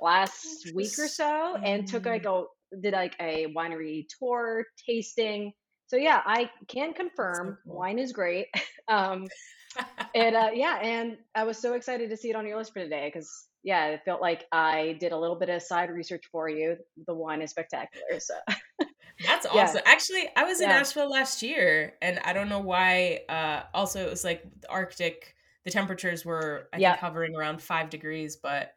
last 0.00 0.70
week 0.74 0.96
or 0.98 1.08
so 1.08 1.56
and 1.56 1.88
took 1.88 2.06
like 2.06 2.24
a 2.24 2.44
did 2.80 2.92
like 2.92 3.14
a 3.20 3.46
winery 3.56 4.06
tour 4.18 4.64
tasting. 4.86 5.52
So 5.88 5.96
yeah, 5.96 6.22
I 6.24 6.50
can 6.68 6.92
confirm 6.92 7.48
so 7.48 7.56
cool. 7.64 7.78
wine 7.78 7.98
is 7.98 8.12
great. 8.12 8.46
um 8.88 9.26
and 10.14 10.36
uh 10.36 10.50
yeah, 10.52 10.78
and 10.82 11.18
I 11.34 11.44
was 11.44 11.58
so 11.58 11.74
excited 11.74 12.10
to 12.10 12.16
see 12.16 12.30
it 12.30 12.36
on 12.36 12.46
your 12.46 12.58
list 12.58 12.72
for 12.72 12.80
today 12.80 13.10
because 13.12 13.48
yeah, 13.68 13.88
it 13.88 14.00
felt 14.06 14.22
like 14.22 14.46
I 14.50 14.96
did 14.98 15.12
a 15.12 15.16
little 15.18 15.36
bit 15.36 15.50
of 15.50 15.60
side 15.60 15.90
research 15.90 16.24
for 16.32 16.48
you. 16.48 16.78
The 17.06 17.12
wine 17.12 17.42
is 17.42 17.50
spectacular. 17.50 18.18
So 18.18 18.32
That's 19.26 19.44
awesome. 19.44 19.82
Yeah. 19.84 19.92
Actually, 19.92 20.26
I 20.34 20.44
was 20.44 20.62
in 20.62 20.70
yeah. 20.70 20.76
Asheville 20.76 21.10
last 21.10 21.42
year 21.42 21.92
and 22.00 22.18
I 22.24 22.32
don't 22.32 22.48
know 22.48 22.60
why 22.60 23.24
uh 23.28 23.64
also 23.74 24.00
it 24.00 24.08
was 24.08 24.24
like 24.24 24.42
the 24.62 24.70
Arctic 24.70 25.34
the 25.66 25.70
temperatures 25.70 26.24
were 26.24 26.70
I 26.72 26.78
yeah. 26.78 26.92
think 26.92 27.00
hovering 27.00 27.36
around 27.36 27.60
5 27.60 27.90
degrees, 27.90 28.36
but 28.36 28.72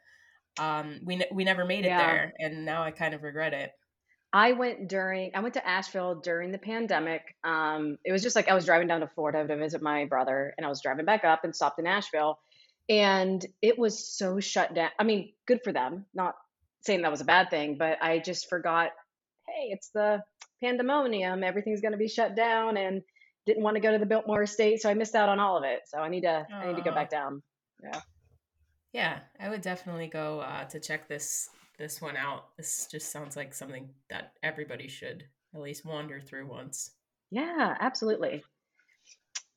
um 0.59 0.99
we 1.05 1.23
we 1.31 1.45
never 1.45 1.63
made 1.63 1.85
it 1.85 1.95
there 1.97 2.33
and 2.37 2.65
now 2.65 2.83
I 2.83 2.91
kind 2.91 3.13
of 3.13 3.23
regret 3.23 3.53
it. 3.53 3.71
I 4.33 4.51
went 4.51 4.89
during 4.89 5.31
I 5.33 5.39
went 5.39 5.53
to 5.53 5.65
Asheville 5.65 6.15
during 6.15 6.51
the 6.51 6.57
pandemic. 6.57 7.33
Um 7.45 7.97
it 8.03 8.11
was 8.11 8.23
just 8.23 8.35
like 8.35 8.49
I 8.49 8.55
was 8.55 8.65
driving 8.65 8.89
down 8.89 8.99
to 8.99 9.07
Florida 9.07 9.47
to 9.47 9.55
visit 9.55 9.81
my 9.81 10.03
brother 10.03 10.53
and 10.57 10.65
I 10.65 10.69
was 10.69 10.81
driving 10.81 11.05
back 11.05 11.23
up 11.23 11.45
and 11.45 11.55
stopped 11.55 11.79
in 11.79 11.87
Asheville 11.87 12.39
and 12.91 13.45
it 13.61 13.79
was 13.79 14.05
so 14.05 14.41
shut 14.41 14.75
down. 14.75 14.89
I 14.99 15.03
mean, 15.03 15.31
good 15.47 15.61
for 15.63 15.71
them. 15.71 16.05
Not 16.13 16.35
saying 16.81 17.03
that 17.03 17.11
was 17.11 17.21
a 17.21 17.25
bad 17.25 17.49
thing, 17.49 17.77
but 17.77 17.97
I 18.03 18.19
just 18.19 18.49
forgot 18.49 18.91
hey, 19.47 19.69
it's 19.71 19.89
the 19.89 20.23
pandemonium, 20.63 21.43
everything's 21.43 21.81
going 21.81 21.93
to 21.93 21.97
be 21.97 22.07
shut 22.07 22.35
down, 22.35 22.77
and 22.77 23.01
didn't 23.45 23.63
want 23.63 23.75
to 23.75 23.81
go 23.81 23.91
to 23.91 23.97
the 23.97 24.05
Biltmore 24.05 24.43
Estate, 24.43 24.81
so 24.81 24.89
I 24.89 24.93
missed 24.93 25.15
out 25.15 25.29
on 25.29 25.39
all 25.39 25.57
of 25.57 25.63
it. 25.63 25.81
So 25.85 25.97
I 25.97 26.09
need 26.09 26.21
to, 26.21 26.45
I 26.53 26.67
need 26.67 26.75
to 26.75 26.83
go 26.83 26.93
back 26.93 27.09
down. 27.09 27.41
Yeah. 27.83 28.01
Yeah, 28.93 29.19
I 29.39 29.49
would 29.49 29.61
definitely 29.61 30.07
go 30.07 30.41
uh, 30.41 30.65
to 30.65 30.79
check 30.79 31.07
this 31.07 31.49
this 31.79 32.01
one 32.01 32.17
out. 32.17 32.49
This 32.57 32.87
just 32.91 33.11
sounds 33.11 33.35
like 33.35 33.53
something 33.53 33.89
that 34.09 34.33
everybody 34.43 34.87
should 34.89 35.23
at 35.55 35.61
least 35.61 35.85
wander 35.85 36.19
through 36.19 36.47
once. 36.47 36.91
Yeah, 37.31 37.75
absolutely. 37.79 38.43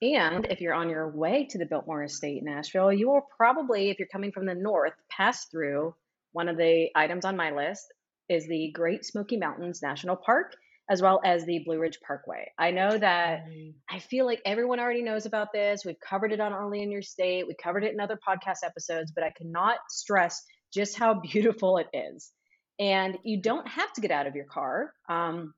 And 0.02 0.46
if 0.50 0.60
you're 0.60 0.74
on 0.74 0.90
your 0.90 1.08
way 1.08 1.46
to 1.50 1.58
the 1.58 1.66
Biltmore 1.66 2.04
Estate 2.04 2.42
in 2.42 2.48
Asheville, 2.48 2.92
you 2.92 3.08
will 3.08 3.26
probably, 3.36 3.90
if 3.90 3.98
you're 3.98 4.08
coming 4.08 4.32
from 4.32 4.46
the 4.46 4.54
north, 4.54 4.92
pass 5.10 5.46
through 5.46 5.94
one 6.32 6.48
of 6.48 6.56
the 6.56 6.88
items 6.94 7.24
on 7.24 7.36
my 7.36 7.52
list, 7.52 7.86
is 8.28 8.46
the 8.46 8.70
Great 8.74 9.04
Smoky 9.04 9.36
Mountains 9.36 9.80
National 9.82 10.16
Park, 10.16 10.54
as 10.90 11.00
well 11.00 11.20
as 11.24 11.44
the 11.44 11.60
Blue 11.64 11.78
Ridge 11.78 11.98
Parkway. 12.06 12.50
I 12.58 12.70
know 12.70 12.96
that. 12.98 13.46
I 13.88 13.98
feel 14.00 14.26
like 14.26 14.42
everyone 14.44 14.80
already 14.80 15.02
knows 15.02 15.26
about 15.26 15.48
this. 15.52 15.84
We've 15.84 16.00
covered 16.00 16.32
it 16.32 16.40
on 16.40 16.52
Only 16.52 16.82
in 16.82 16.90
Your 16.90 17.02
State, 17.02 17.46
we 17.46 17.54
covered 17.62 17.84
it 17.84 17.92
in 17.92 18.00
other 18.00 18.18
podcast 18.26 18.58
episodes, 18.64 19.12
but 19.14 19.24
I 19.24 19.32
cannot 19.36 19.78
stress 19.88 20.42
just 20.72 20.98
how 20.98 21.14
beautiful 21.32 21.78
it 21.78 21.86
is. 21.92 22.32
And 22.78 23.18
you 23.22 23.40
don't 23.40 23.68
have 23.68 23.92
to 23.94 24.00
get 24.00 24.10
out 24.10 24.26
of 24.26 24.34
your 24.34 24.46
car, 24.46 24.92
um, 25.08 25.54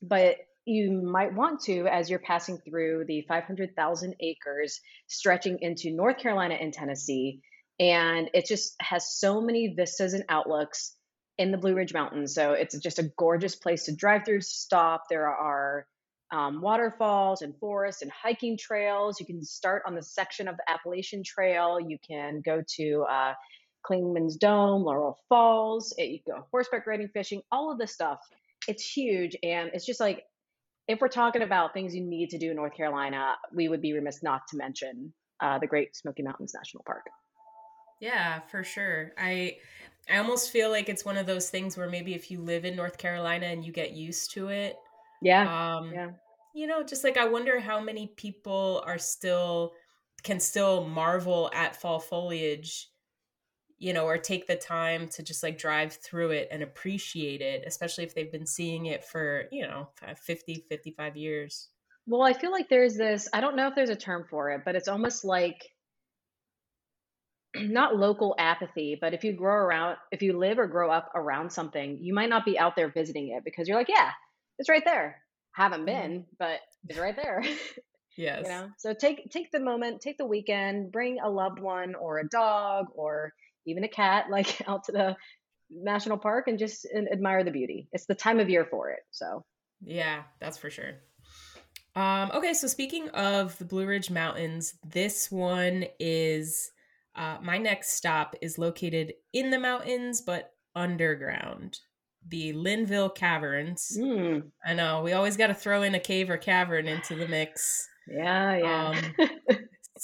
but 0.00 0.36
you 0.66 0.90
might 0.90 1.34
want 1.34 1.60
to 1.62 1.86
as 1.86 2.08
you're 2.08 2.18
passing 2.18 2.58
through 2.58 3.04
the 3.06 3.22
500,000 3.28 4.14
acres 4.20 4.80
stretching 5.06 5.58
into 5.60 5.90
North 5.90 6.18
Carolina 6.18 6.54
and 6.54 6.72
Tennessee. 6.72 7.40
And 7.78 8.30
it 8.34 8.46
just 8.46 8.74
has 8.80 9.18
so 9.18 9.40
many 9.40 9.74
vistas 9.76 10.14
and 10.14 10.24
outlooks 10.28 10.94
in 11.36 11.50
the 11.50 11.58
Blue 11.58 11.74
Ridge 11.74 11.92
Mountains. 11.92 12.34
So 12.34 12.52
it's 12.52 12.78
just 12.78 12.98
a 12.98 13.10
gorgeous 13.18 13.56
place 13.56 13.84
to 13.84 13.94
drive 13.94 14.24
through, 14.24 14.40
stop. 14.42 15.04
There 15.10 15.28
are 15.28 15.86
um, 16.32 16.60
waterfalls 16.60 17.42
and 17.42 17.54
forests 17.58 18.02
and 18.02 18.10
hiking 18.10 18.56
trails. 18.56 19.20
You 19.20 19.26
can 19.26 19.44
start 19.44 19.82
on 19.86 19.94
the 19.94 20.02
section 20.02 20.48
of 20.48 20.56
the 20.56 20.70
Appalachian 20.70 21.22
Trail. 21.24 21.78
You 21.80 21.98
can 22.06 22.40
go 22.44 22.62
to 22.76 23.04
uh, 23.10 23.34
Clingman's 23.84 24.36
Dome, 24.36 24.82
Laurel 24.82 25.18
Falls. 25.28 25.92
It, 25.98 26.04
you 26.04 26.18
go 26.26 26.46
horseback 26.50 26.86
riding, 26.86 27.08
fishing, 27.08 27.42
all 27.52 27.70
of 27.70 27.78
this 27.78 27.92
stuff. 27.92 28.20
It's 28.66 28.82
huge. 28.82 29.36
And 29.42 29.70
it's 29.74 29.84
just 29.84 30.00
like, 30.00 30.24
if 30.86 31.00
we're 31.00 31.08
talking 31.08 31.42
about 31.42 31.72
things 31.72 31.94
you 31.94 32.04
need 32.04 32.30
to 32.30 32.38
do 32.38 32.50
in 32.50 32.56
North 32.56 32.74
Carolina, 32.74 33.34
we 33.52 33.68
would 33.68 33.80
be 33.80 33.92
remiss 33.92 34.22
not 34.22 34.42
to 34.50 34.56
mention 34.56 35.12
uh, 35.40 35.58
the 35.58 35.66
Great 35.66 35.96
Smoky 35.96 36.22
Mountains 36.22 36.52
National 36.54 36.82
Park. 36.84 37.04
Yeah, 38.00 38.40
for 38.50 38.62
sure. 38.62 39.12
I 39.18 39.56
I 40.10 40.18
almost 40.18 40.50
feel 40.50 40.70
like 40.70 40.88
it's 40.88 41.04
one 41.04 41.16
of 41.16 41.26
those 41.26 41.48
things 41.48 41.76
where 41.76 41.88
maybe 41.88 42.14
if 42.14 42.30
you 42.30 42.40
live 42.40 42.64
in 42.64 42.76
North 42.76 42.98
Carolina 42.98 43.46
and 43.46 43.64
you 43.64 43.72
get 43.72 43.92
used 43.92 44.32
to 44.32 44.48
it, 44.48 44.76
yeah, 45.22 45.76
um, 45.76 45.90
yeah, 45.92 46.10
you 46.54 46.66
know, 46.66 46.82
just 46.82 47.04
like 47.04 47.16
I 47.16 47.26
wonder 47.26 47.60
how 47.60 47.80
many 47.80 48.08
people 48.16 48.82
are 48.86 48.98
still 48.98 49.72
can 50.22 50.40
still 50.40 50.86
marvel 50.86 51.50
at 51.54 51.76
fall 51.76 52.00
foliage, 52.00 52.88
you 53.78 53.92
know, 53.92 54.06
or 54.06 54.18
take 54.18 54.46
the 54.46 54.56
time 54.56 55.08
to 55.08 55.22
just 55.22 55.42
like 55.42 55.58
drive 55.58 55.92
through 55.94 56.30
it 56.30 56.48
and 56.50 56.62
appreciate 56.62 57.40
it, 57.40 57.64
especially 57.66 58.04
if 58.04 58.14
they've 58.14 58.32
been 58.32 58.46
seeing 58.46 58.86
it 58.86 59.04
for, 59.04 59.44
you 59.50 59.66
know, 59.66 59.88
50, 60.16 60.66
55 60.68 61.16
years. 61.16 61.68
Well, 62.06 62.22
I 62.22 62.34
feel 62.34 62.52
like 62.52 62.68
there's 62.68 62.96
this, 62.96 63.28
I 63.32 63.40
don't 63.40 63.56
know 63.56 63.68
if 63.68 63.74
there's 63.74 63.90
a 63.90 63.96
term 63.96 64.26
for 64.28 64.50
it, 64.50 64.62
but 64.64 64.76
it's 64.76 64.88
almost 64.88 65.24
like 65.24 65.70
not 67.56 67.96
local 67.96 68.34
apathy, 68.38 68.96
but 69.00 69.14
if 69.14 69.24
you 69.24 69.32
grow 69.32 69.54
around, 69.54 69.96
if 70.12 70.22
you 70.22 70.38
live 70.38 70.58
or 70.58 70.66
grow 70.66 70.90
up 70.90 71.10
around 71.14 71.50
something, 71.50 71.98
you 72.00 72.14
might 72.14 72.28
not 72.28 72.44
be 72.44 72.58
out 72.58 72.76
there 72.76 72.90
visiting 72.90 73.30
it 73.30 73.44
because 73.44 73.68
you're 73.68 73.78
like, 73.78 73.88
yeah, 73.88 74.10
it's 74.58 74.68
right 74.68 74.84
there. 74.84 75.20
Haven't 75.52 75.80
mm-hmm. 75.80 75.86
been, 75.86 76.24
but 76.38 76.60
it's 76.88 76.98
right 76.98 77.16
there. 77.16 77.42
Yes. 78.16 78.42
you 78.44 78.48
know, 78.48 78.68
so 78.78 78.94
take 78.94 79.28
take 79.32 79.50
the 79.50 79.58
moment, 79.58 80.00
take 80.00 80.18
the 80.18 80.24
weekend, 80.24 80.92
bring 80.92 81.18
a 81.18 81.28
loved 81.28 81.58
one 81.58 81.96
or 81.96 82.20
a 82.20 82.28
dog 82.28 82.86
or 82.94 83.32
even 83.66 83.84
a 83.84 83.88
cat 83.88 84.26
like 84.30 84.62
out 84.68 84.84
to 84.84 84.92
the 84.92 85.16
national 85.70 86.18
park 86.18 86.48
and 86.48 86.58
just 86.58 86.86
admire 87.12 87.44
the 87.44 87.50
beauty. 87.50 87.88
It's 87.92 88.06
the 88.06 88.14
time 88.14 88.40
of 88.40 88.48
year 88.48 88.66
for 88.70 88.90
it. 88.90 89.00
So. 89.10 89.44
Yeah, 89.82 90.22
that's 90.40 90.58
for 90.58 90.70
sure. 90.70 90.94
Um, 91.96 92.30
okay, 92.34 92.54
so 92.54 92.66
speaking 92.66 93.08
of 93.10 93.56
the 93.58 93.64
Blue 93.64 93.86
Ridge 93.86 94.10
Mountains, 94.10 94.74
this 94.84 95.30
one 95.30 95.84
is 96.00 96.72
uh, 97.14 97.38
my 97.42 97.58
next 97.58 97.92
stop 97.92 98.34
is 98.40 98.58
located 98.58 99.12
in 99.32 99.50
the 99.50 99.58
mountains, 99.58 100.20
but 100.20 100.52
underground. 100.74 101.78
The 102.26 102.52
Linville 102.54 103.10
Caverns. 103.10 103.96
Mm. 103.98 104.50
I 104.64 104.74
know 104.74 105.02
we 105.02 105.12
always 105.12 105.36
got 105.36 105.48
to 105.48 105.54
throw 105.54 105.82
in 105.82 105.94
a 105.94 106.00
cave 106.00 106.30
or 106.30 106.38
cavern 106.38 106.88
into 106.88 107.14
the 107.14 107.28
mix. 107.28 107.86
Yeah, 108.08 108.56
yeah. 108.56 108.88
Um, 109.18 109.28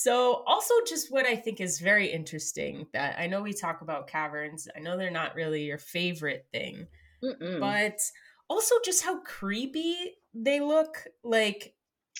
so, 0.03 0.45
also, 0.47 0.73
just 0.89 1.13
what 1.13 1.27
I 1.27 1.37
think 1.37 1.61
is 1.61 1.79
very 1.79 2.11
interesting 2.11 2.87
that 2.95 3.19
I 3.19 3.27
know 3.27 3.43
we 3.43 3.53
talk 3.53 3.83
about 3.83 4.09
caverns. 4.09 4.67
I 4.75 4.81
know 4.81 4.97
they're 4.97 5.11
not 5.11 5.35
really 5.35 5.65
your 5.65 5.77
favorite 5.77 6.47
thing, 6.51 6.87
Mm-mm. 7.23 7.61
but 7.61 8.01
also 8.49 8.77
just 8.83 9.05
how 9.05 9.21
creepy 9.21 10.17
they 10.33 10.61
look. 10.61 11.05
Like 11.23 11.75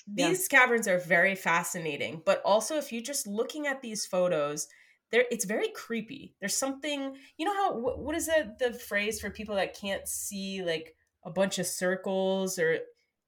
these 0.05 0.47
yeah. 0.51 0.59
caverns 0.59 0.87
are 0.87 0.99
very 0.99 1.33
fascinating, 1.33 2.21
but 2.23 2.43
also 2.45 2.77
if 2.77 2.91
you're 2.91 3.01
just 3.01 3.25
looking 3.25 3.65
at 3.65 3.81
these 3.81 4.05
photos, 4.05 4.67
there 5.11 5.25
it's 5.31 5.45
very 5.45 5.69
creepy 5.69 6.35
there's 6.39 6.55
something 6.55 7.17
you 7.37 7.45
know 7.45 7.53
how 7.53 7.75
what, 7.75 7.99
what 7.99 8.15
is 8.15 8.27
the 8.27 8.55
the 8.59 8.71
phrase 8.71 9.19
for 9.19 9.29
people 9.29 9.55
that 9.55 9.77
can't 9.77 10.07
see 10.07 10.63
like 10.63 10.95
a 11.25 11.29
bunch 11.29 11.59
of 11.59 11.65
circles 11.65 12.57
or 12.57 12.77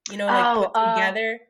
you 0.09 0.15
know 0.15 0.27
like 0.27 0.45
oh, 0.45 0.71
put 0.73 0.79
uh, 0.79 0.95
together 0.95 1.41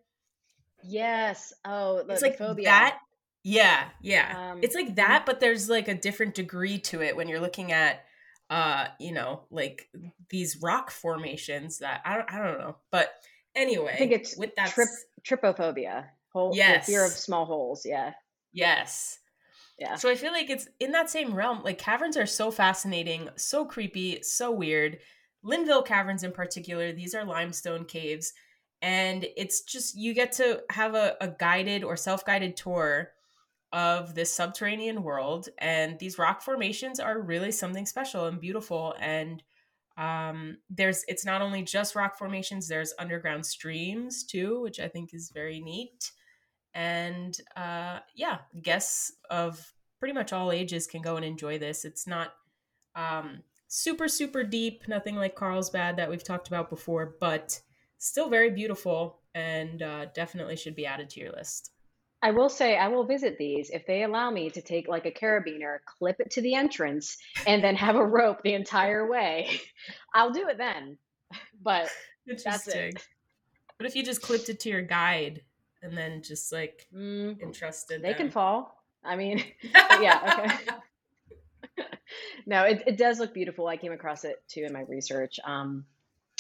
yes 0.84 1.54
oh 1.66 2.04
it's 2.10 2.22
like 2.22 2.38
phobia. 2.38 2.66
that 2.66 3.00
yeah 3.44 3.86
yeah 4.02 4.52
um, 4.52 4.60
it's 4.62 4.75
like 4.75 4.88
mm-hmm. 4.88 4.96
that 4.96 5.25
but 5.25 5.40
there's 5.40 5.70
like 5.70 5.88
a 5.88 5.96
different 5.96 6.36
degree 6.36 6.80
to 6.80 7.02
it 7.02 7.16
when 7.16 7.28
you're 7.28 7.40
looking 7.40 7.72
at 7.72 8.06
uh 8.50 8.88
you 9.00 9.12
know 9.12 9.44
like 9.50 9.90
these 10.30 10.58
rock 10.62 10.92
formations 10.92 11.80
that 11.80 12.02
i 12.06 12.16
don't, 12.16 12.32
I 12.32 12.46
don't 12.46 12.60
know 12.60 12.75
but 12.92 13.13
anyway 13.56 13.94
i 13.94 13.98
think 13.98 14.12
it's 14.12 14.38
with 14.38 14.56
that 14.56 14.70
trip, 14.70 14.88
trypophobia 15.28 16.06
hole 16.32 16.52
yes 16.56 16.86
fear 16.86 17.06
of 17.06 17.12
small 17.12 17.46
holes 17.46 17.86
yeah 17.86 18.13
yes 18.52 19.20
yeah. 19.80 19.96
So 19.96 20.10
I 20.10 20.16
feel 20.16 20.32
like 20.32 20.50
it's 20.50 20.68
in 20.80 20.92
that 20.92 21.10
same 21.10 21.34
realm. 21.34 21.63
Like 21.63 21.78
caverns 21.78 22.16
are 22.16 22.25
so 22.25 22.52
fascinating, 22.52 23.30
so 23.36 23.66
creepy, 23.66 24.22
so 24.22 24.52
weird. 24.52 25.00
Linville 25.44 25.84
Caverns 25.84 26.24
in 26.24 26.32
particular, 26.32 26.94
these 26.94 27.13
are 27.13 27.25
limestone 27.25 27.86
caves. 27.86 28.34
And 28.84 29.25
it's 29.36 29.62
just, 29.62 29.98
you 29.98 30.13
get 30.13 30.34
to 30.34 30.62
have 30.70 30.94
a, 30.94 31.16
a 31.20 31.30
guided 31.30 31.84
or 31.84 31.98
self 31.98 32.24
guided 32.24 32.56
tour 32.56 33.10
of 33.72 34.13
this 34.13 34.32
subterranean 34.32 35.02
world. 35.02 35.50
And 35.58 35.98
these 35.98 36.20
rock 36.20 36.44
formations 36.44 37.00
are 37.00 37.20
really 37.20 37.52
something 37.52 37.88
special 37.88 38.28
and 38.28 38.40
beautiful. 38.40 38.94
And 39.00 39.42
um, 39.98 40.58
there's, 40.70 41.04
it's 41.08 41.25
not 41.25 41.42
only 41.42 41.63
just 41.63 41.96
rock 41.96 42.18
formations, 42.18 42.68
there's 42.68 42.94
underground 43.00 43.48
streams 43.48 44.24
too, 44.24 44.62
which 44.62 44.80
I 44.80 44.88
think 44.88 45.16
is 45.16 45.32
very 45.34 45.60
neat 45.60 46.12
and 46.74 47.38
uh, 47.56 48.00
yeah, 48.16 48.40
guests 48.62 49.13
of 49.30 49.74
pretty 50.00 50.13
much 50.13 50.34
all 50.34 50.52
ages 50.52 50.88
can 50.88 51.02
go 51.02 51.16
and 51.16 51.25
enjoy 51.25 51.58
this. 51.58 51.86
It's 51.86 52.08
not 52.08 52.34
um, 52.96 53.44
super 53.68 54.08
super 54.08 54.44
deep, 54.44 54.88
nothing 54.88 55.16
like 55.16 55.36
Carlsbad 55.36 55.98
that 55.98 56.10
we've 56.10 56.24
talked 56.24 56.48
about 56.48 56.70
before, 56.70 57.16
but 57.20 57.60
still 58.07 58.29
very 58.29 58.51
beautiful. 58.51 59.19
and 59.36 59.81
uh, 59.81 60.05
definitely 60.13 60.55
should 60.55 60.75
be 60.75 60.86
added 60.86 61.10
to 61.10 61.19
your 61.19 61.31
list. 61.31 61.72
I 62.22 62.31
will 62.31 62.50
say 62.50 62.77
I 62.77 62.88
will 62.88 63.03
visit 63.03 63.38
these 63.38 63.69
if 63.69 63.86
they 63.86 64.03
allow 64.03 64.29
me 64.31 64.50
to 64.51 64.62
take 64.62 64.88
like 64.88 65.05
a 65.05 65.12
carabiner, 65.12 65.79
clip 65.98 66.19
it 66.19 66.31
to 66.31 66.41
the 66.41 66.55
entrance, 66.55 67.17
and 67.45 67.63
then 67.63 67.75
have 67.75 67.95
a 67.95 68.05
rope 68.05 68.43
the 68.43 68.53
entire 68.53 69.10
way. 69.10 69.60
I'll 70.13 70.31
do 70.31 70.48
it 70.48 70.57
then. 70.57 70.98
But 71.62 71.89
that's 72.45 72.67
it. 72.67 73.03
What 73.77 73.88
if 73.88 73.95
you 73.95 74.03
just 74.03 74.22
clipped 74.22 74.48
it 74.48 74.62
to 74.62 74.69
your 74.69 74.83
guide 74.83 75.41
and 75.81 75.98
then 75.98 76.24
just 76.24 76.53
like 76.53 76.88
mm, 76.95 77.41
entrusted? 77.41 78.01
They 78.01 78.10
them? 78.10 78.17
can 78.17 78.31
fall. 78.31 78.83
I 79.03 79.17
mean, 79.17 79.43
yeah, 80.00 80.45
okay. 81.75 81.86
no, 82.45 82.63
it, 82.63 82.83
it 82.88 82.98
does 82.98 83.19
look 83.19 83.33
beautiful. 83.33 83.67
I 83.67 83.75
came 83.75 83.91
across 83.91 84.24
it 84.24 84.41
too 84.48 84.63
in 84.63 84.72
my 84.72 84.83
research. 84.88 85.39
Um, 85.43 85.86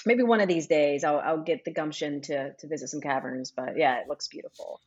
maybe 0.05 0.23
one 0.23 0.41
of 0.41 0.47
these 0.47 0.67
days 0.67 1.03
I'll, 1.03 1.19
I'll 1.19 1.43
get 1.43 1.65
the 1.65 1.71
gumption 1.71 2.21
to 2.21 2.53
to 2.53 2.67
visit 2.67 2.89
some 2.89 3.01
caverns. 3.01 3.51
But 3.51 3.77
yeah, 3.77 3.99
it 3.99 4.07
looks 4.07 4.27
beautiful. 4.27 4.79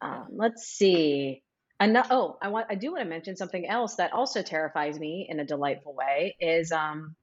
Um, 0.00 0.28
let's 0.32 0.64
see. 0.64 1.42
Ano- 1.80 2.04
oh, 2.10 2.38
I 2.42 2.48
want 2.48 2.66
I 2.70 2.74
do 2.74 2.92
want 2.92 3.02
to 3.02 3.08
mention 3.08 3.36
something 3.36 3.66
else 3.66 3.96
that 3.96 4.12
also 4.12 4.42
terrifies 4.42 4.98
me 4.98 5.26
in 5.28 5.40
a 5.40 5.44
delightful 5.44 5.94
way 5.94 6.36
is 6.40 6.72
um, 6.72 7.14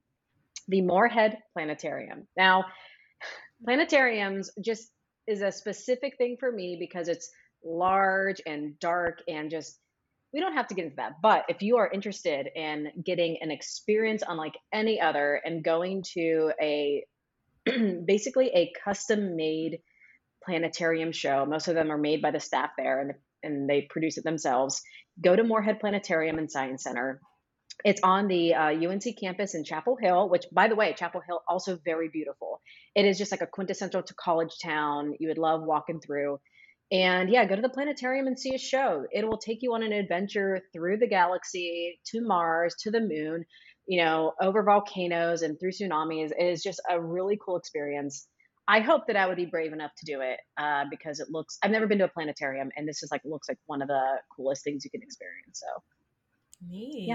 the 0.68 0.82
Morehead 0.82 1.38
Planetarium. 1.54 2.28
Now, 2.38 2.66
planetariums 3.68 4.48
just 4.64 4.90
is 5.28 5.42
a 5.42 5.52
specific 5.52 6.18
thing 6.18 6.38
for 6.40 6.52
me 6.52 6.78
because 6.80 7.08
it's 7.08 7.30
large 7.64 8.42
and 8.46 8.80
dark 8.80 9.22
and 9.28 9.52
just 9.52 9.78
we 10.34 10.40
don't 10.40 10.54
have 10.54 10.68
to 10.68 10.76
get 10.76 10.86
into 10.86 10.98
that. 10.98 11.14
But 11.22 11.46
if 11.50 11.62
you 11.62 11.78
are 11.78 11.90
interested 11.90 12.50
in 12.56 12.92
getting 13.04 13.38
an 13.42 13.52
experience 13.52 14.24
unlike 14.28 14.54
any 14.72 15.02
other 15.02 15.42
and 15.44 15.64
going 15.64 16.04
to 16.14 16.52
a 16.62 17.04
basically 18.06 18.50
a 18.50 18.72
custom 18.84 19.36
made 19.36 19.80
planetarium 20.44 21.12
show. 21.12 21.46
Most 21.46 21.68
of 21.68 21.76
them 21.76 21.92
are 21.92 21.98
made 21.98 22.22
by 22.22 22.32
the 22.32 22.40
staff 22.40 22.72
there 22.78 23.02
and, 23.02 23.14
and 23.44 23.70
they 23.70 23.88
produce 23.90 24.18
it 24.18 24.24
themselves. 24.24 24.82
Go 25.22 25.36
to 25.36 25.44
Morehead 25.44 25.80
Planetarium 25.80 26.38
and 26.38 26.52
Science 26.52 26.84
Center. 26.84 27.20
It's 27.86 28.02
on 28.04 28.28
the 28.28 28.56
uh, 28.56 28.72
UNC 28.72 29.04
campus 29.20 29.56
in 29.56 29.64
Chapel 29.64 29.96
Hill, 29.96 30.28
which, 30.30 30.46
by 30.52 30.68
the 30.68 30.76
way, 30.76 30.94
Chapel 30.94 31.22
Hill 31.26 31.42
also 31.48 31.80
very 31.86 32.10
beautiful. 32.10 32.62
It 32.94 33.06
is 33.06 33.18
just 33.18 33.32
like 33.32 33.42
a 33.42 33.48
quintessential 33.48 34.04
to 34.04 34.14
college 34.16 34.54
town. 34.62 35.14
You 35.20 35.30
would 35.30 35.38
love 35.38 35.64
walking 35.64 36.02
through. 36.02 36.40
And 36.92 37.30
yeah, 37.30 37.46
go 37.46 37.56
to 37.56 37.62
the 37.62 37.70
planetarium 37.70 38.28
and 38.28 38.38
see 38.38 38.56
a 38.56 38.60
show. 38.60 39.06
It 39.12 39.28
will 39.28 39.38
take 39.38 39.62
you 39.62 39.76
on 39.76 39.84
an 39.84 39.94
adventure 39.94 40.62
through 40.74 40.98
the 40.98 41.08
galaxy 41.08 42.00
to 42.08 42.22
Mars, 42.22 42.76
to 42.82 42.92
the 42.92 43.00
moon, 43.00 43.46
you 43.90 44.00
know, 44.00 44.34
over 44.40 44.62
volcanoes 44.62 45.42
and 45.42 45.60
through 45.60 45.72
tsunamis. 45.72 46.32
It 46.38 46.46
is 46.46 46.62
just 46.62 46.80
a 46.88 47.02
really 47.02 47.40
cool 47.44 47.58
experience. 47.58 48.28
I 48.68 48.82
hope 48.82 49.08
that 49.08 49.16
I 49.16 49.26
would 49.26 49.36
be 49.36 49.48
brave 49.48 49.74
enough 49.74 49.90
to 49.98 50.06
do 50.06 50.22
it 50.22 50.40
uh, 50.60 50.86
because 50.92 51.20
it 51.20 51.32
looks. 51.32 51.58
I've 51.64 51.72
never 51.72 51.88
been 51.88 51.98
to 51.98 52.04
a 52.04 52.08
planetarium, 52.08 52.70
and 52.78 52.88
this 52.88 53.02
is 53.02 53.10
like 53.12 53.22
looks 53.26 53.50
like 53.50 53.58
one 53.66 53.82
of 53.82 53.88
the 53.88 54.04
coolest 54.38 54.64
things 54.64 54.86
you 54.86 54.92
can 54.92 55.02
experience. 55.02 55.64
So 55.64 55.84
neat. 56.70 57.08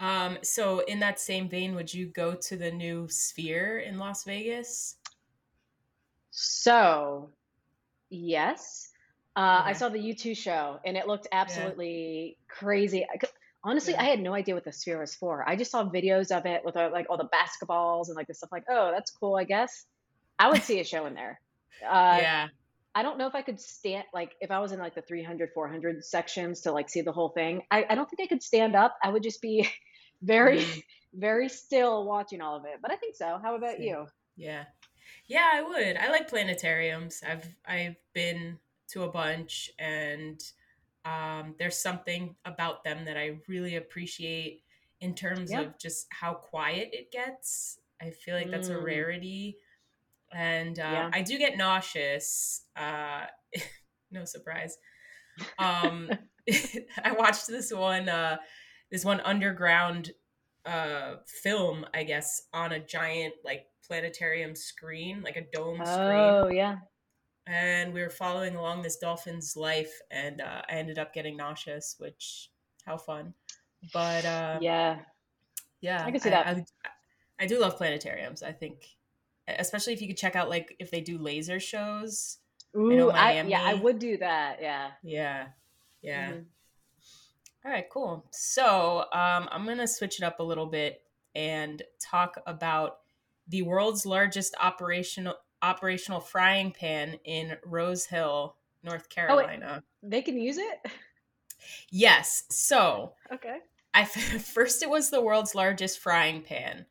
Yeah. 0.00 0.26
Um, 0.26 0.38
so 0.42 0.80
in 0.80 0.98
that 0.98 1.20
same 1.20 1.48
vein, 1.48 1.76
would 1.76 1.94
you 1.94 2.06
go 2.06 2.34
to 2.34 2.56
the 2.56 2.72
new 2.72 3.06
Sphere 3.08 3.78
in 3.78 3.96
Las 3.96 4.24
Vegas? 4.24 4.96
So, 6.32 7.30
yes. 8.10 8.90
Uh, 9.36 9.62
I 9.64 9.72
saw 9.72 9.88
the 9.88 9.98
U2 9.98 10.36
show 10.36 10.80
and 10.84 10.96
it 10.96 11.06
looked 11.06 11.28
absolutely 11.30 12.36
yeah. 12.38 12.54
crazy. 12.54 13.06
Honestly, 13.64 13.94
yeah. 13.94 14.02
I 14.02 14.04
had 14.04 14.20
no 14.20 14.34
idea 14.34 14.54
what 14.54 14.64
the 14.64 14.72
Sphere 14.72 15.00
was 15.00 15.14
for. 15.14 15.48
I 15.48 15.56
just 15.56 15.70
saw 15.70 15.84
videos 15.84 16.36
of 16.36 16.44
it 16.44 16.62
with 16.64 16.76
uh, 16.76 16.90
like 16.92 17.06
all 17.08 17.16
the 17.16 17.28
basketballs 17.28 18.08
and 18.08 18.16
like 18.16 18.26
the 18.26 18.34
stuff 18.34 18.52
like, 18.52 18.64
oh, 18.68 18.90
that's 18.92 19.10
cool, 19.10 19.36
I 19.36 19.44
guess. 19.44 19.86
I 20.38 20.50
would 20.50 20.62
see 20.62 20.80
a 20.80 20.84
show 20.84 21.06
in 21.06 21.14
there. 21.14 21.40
Uh, 21.82 22.18
yeah. 22.20 22.48
I 22.94 23.02
don't 23.02 23.18
know 23.18 23.26
if 23.26 23.34
I 23.34 23.42
could 23.42 23.60
stand 23.60 24.04
like 24.12 24.36
if 24.40 24.50
I 24.50 24.60
was 24.60 24.70
in 24.70 24.78
like 24.78 24.94
the 24.94 25.02
300 25.02 25.50
400 25.52 26.04
sections 26.04 26.60
to 26.60 26.72
like 26.72 26.88
see 26.88 27.00
the 27.00 27.10
whole 27.10 27.30
thing. 27.30 27.62
I, 27.70 27.84
I 27.88 27.94
don't 27.94 28.08
think 28.08 28.20
I 28.20 28.26
could 28.26 28.42
stand 28.42 28.76
up. 28.76 28.96
I 29.02 29.08
would 29.08 29.22
just 29.22 29.42
be 29.42 29.68
very 30.22 30.60
mm. 30.60 30.82
very 31.12 31.48
still 31.48 32.04
watching 32.04 32.40
all 32.40 32.56
of 32.56 32.64
it. 32.66 32.78
But 32.80 32.92
I 32.92 32.96
think 32.96 33.16
so. 33.16 33.38
How 33.42 33.56
about 33.56 33.80
you? 33.80 34.06
Yeah. 34.36 34.64
Yeah, 35.26 35.48
I 35.52 35.62
would. 35.62 35.96
I 35.96 36.10
like 36.10 36.30
planetariums. 36.30 37.24
I've 37.26 37.48
I've 37.66 37.96
been 38.12 38.58
to 38.88 39.02
a 39.02 39.08
bunch 39.08 39.70
and 39.78 40.40
um, 41.04 41.54
there's 41.58 41.76
something 41.76 42.36
about 42.44 42.84
them 42.84 43.04
that 43.04 43.16
I 43.16 43.38
really 43.48 43.76
appreciate 43.76 44.62
in 45.00 45.14
terms 45.14 45.50
yep. 45.50 45.66
of 45.66 45.78
just 45.78 46.06
how 46.10 46.34
quiet 46.34 46.90
it 46.92 47.12
gets. 47.12 47.78
I 48.00 48.10
feel 48.10 48.34
like 48.34 48.50
that's 48.50 48.68
mm. 48.68 48.76
a 48.76 48.78
rarity 48.78 49.58
and 50.34 50.78
uh, 50.78 50.82
yeah. 50.82 51.10
I 51.12 51.22
do 51.22 51.38
get 51.38 51.56
nauseous. 51.56 52.62
Uh, 52.76 53.22
no 54.10 54.24
surprise. 54.24 54.76
Um, 55.58 56.10
I 57.02 57.12
watched 57.12 57.46
this 57.46 57.72
one, 57.72 58.08
uh, 58.08 58.38
this 58.90 59.04
one 59.04 59.20
underground 59.20 60.12
uh, 60.66 61.16
film, 61.42 61.86
I 61.94 62.04
guess, 62.04 62.42
on 62.52 62.72
a 62.72 62.80
giant 62.80 63.34
like 63.44 63.66
planetarium 63.86 64.56
screen, 64.56 65.22
like 65.22 65.36
a 65.36 65.44
dome 65.52 65.80
oh, 65.80 65.84
screen. 65.84 66.18
Oh 66.18 66.48
yeah. 66.50 66.76
And 67.46 67.92
we 67.92 68.00
were 68.00 68.10
following 68.10 68.56
along 68.56 68.82
this 68.82 68.96
dolphin's 68.96 69.56
life, 69.56 70.00
and 70.10 70.40
uh, 70.40 70.62
I 70.68 70.72
ended 70.74 70.98
up 70.98 71.12
getting 71.12 71.36
nauseous. 71.36 71.96
Which, 71.98 72.50
how 72.86 72.96
fun! 72.96 73.34
But 73.92 74.24
uh, 74.24 74.58
yeah, 74.62 75.00
yeah, 75.80 76.04
I 76.04 76.10
can 76.10 76.20
see 76.20 76.30
that. 76.30 76.46
I, 76.46 76.50
I, 76.52 76.88
I 77.40 77.46
do 77.46 77.60
love 77.60 77.78
planetariums. 77.78 78.42
I 78.42 78.52
think 78.52 78.86
especially 79.46 79.92
if 79.92 80.00
you 80.00 80.08
could 80.08 80.16
check 80.16 80.36
out 80.36 80.48
like 80.48 80.74
if 80.78 80.90
they 80.90 81.00
do 81.00 81.18
laser 81.18 81.60
shows. 81.60 82.38
Ooh, 82.76 83.10
I, 83.10 83.38
I 83.38 83.42
yeah, 83.42 83.62
I 83.62 83.74
would 83.74 83.98
do 83.98 84.16
that. 84.18 84.58
Yeah. 84.60 84.90
Yeah. 85.02 85.46
Yeah. 86.02 86.30
Mm-hmm. 86.30 86.40
All 87.64 87.72
right, 87.72 87.88
cool. 87.90 88.26
So 88.30 89.04
um, 89.12 89.48
I'm 89.50 89.64
gonna 89.66 89.86
switch 89.86 90.18
it 90.20 90.24
up 90.24 90.40
a 90.40 90.42
little 90.42 90.66
bit 90.66 91.02
and 91.34 91.82
talk 92.00 92.36
about 92.46 92.98
the 93.48 93.62
world's 93.62 94.06
largest 94.06 94.54
operational 94.60 95.34
operational 95.64 96.20
frying 96.20 96.70
pan 96.70 97.18
in 97.24 97.56
Rose 97.64 98.04
Hill, 98.04 98.56
North 98.82 99.08
Carolina. 99.08 99.82
Oh, 99.82 99.88
they 100.02 100.22
can 100.22 100.38
use 100.38 100.58
it. 100.58 100.86
Yes. 101.90 102.44
So 102.50 103.14
okay. 103.32 103.58
I 103.94 104.04
first 104.04 104.82
it 104.82 104.90
was 104.90 105.10
the 105.10 105.22
world's 105.22 105.54
largest 105.54 105.98
frying 105.98 106.42
pan, 106.42 106.84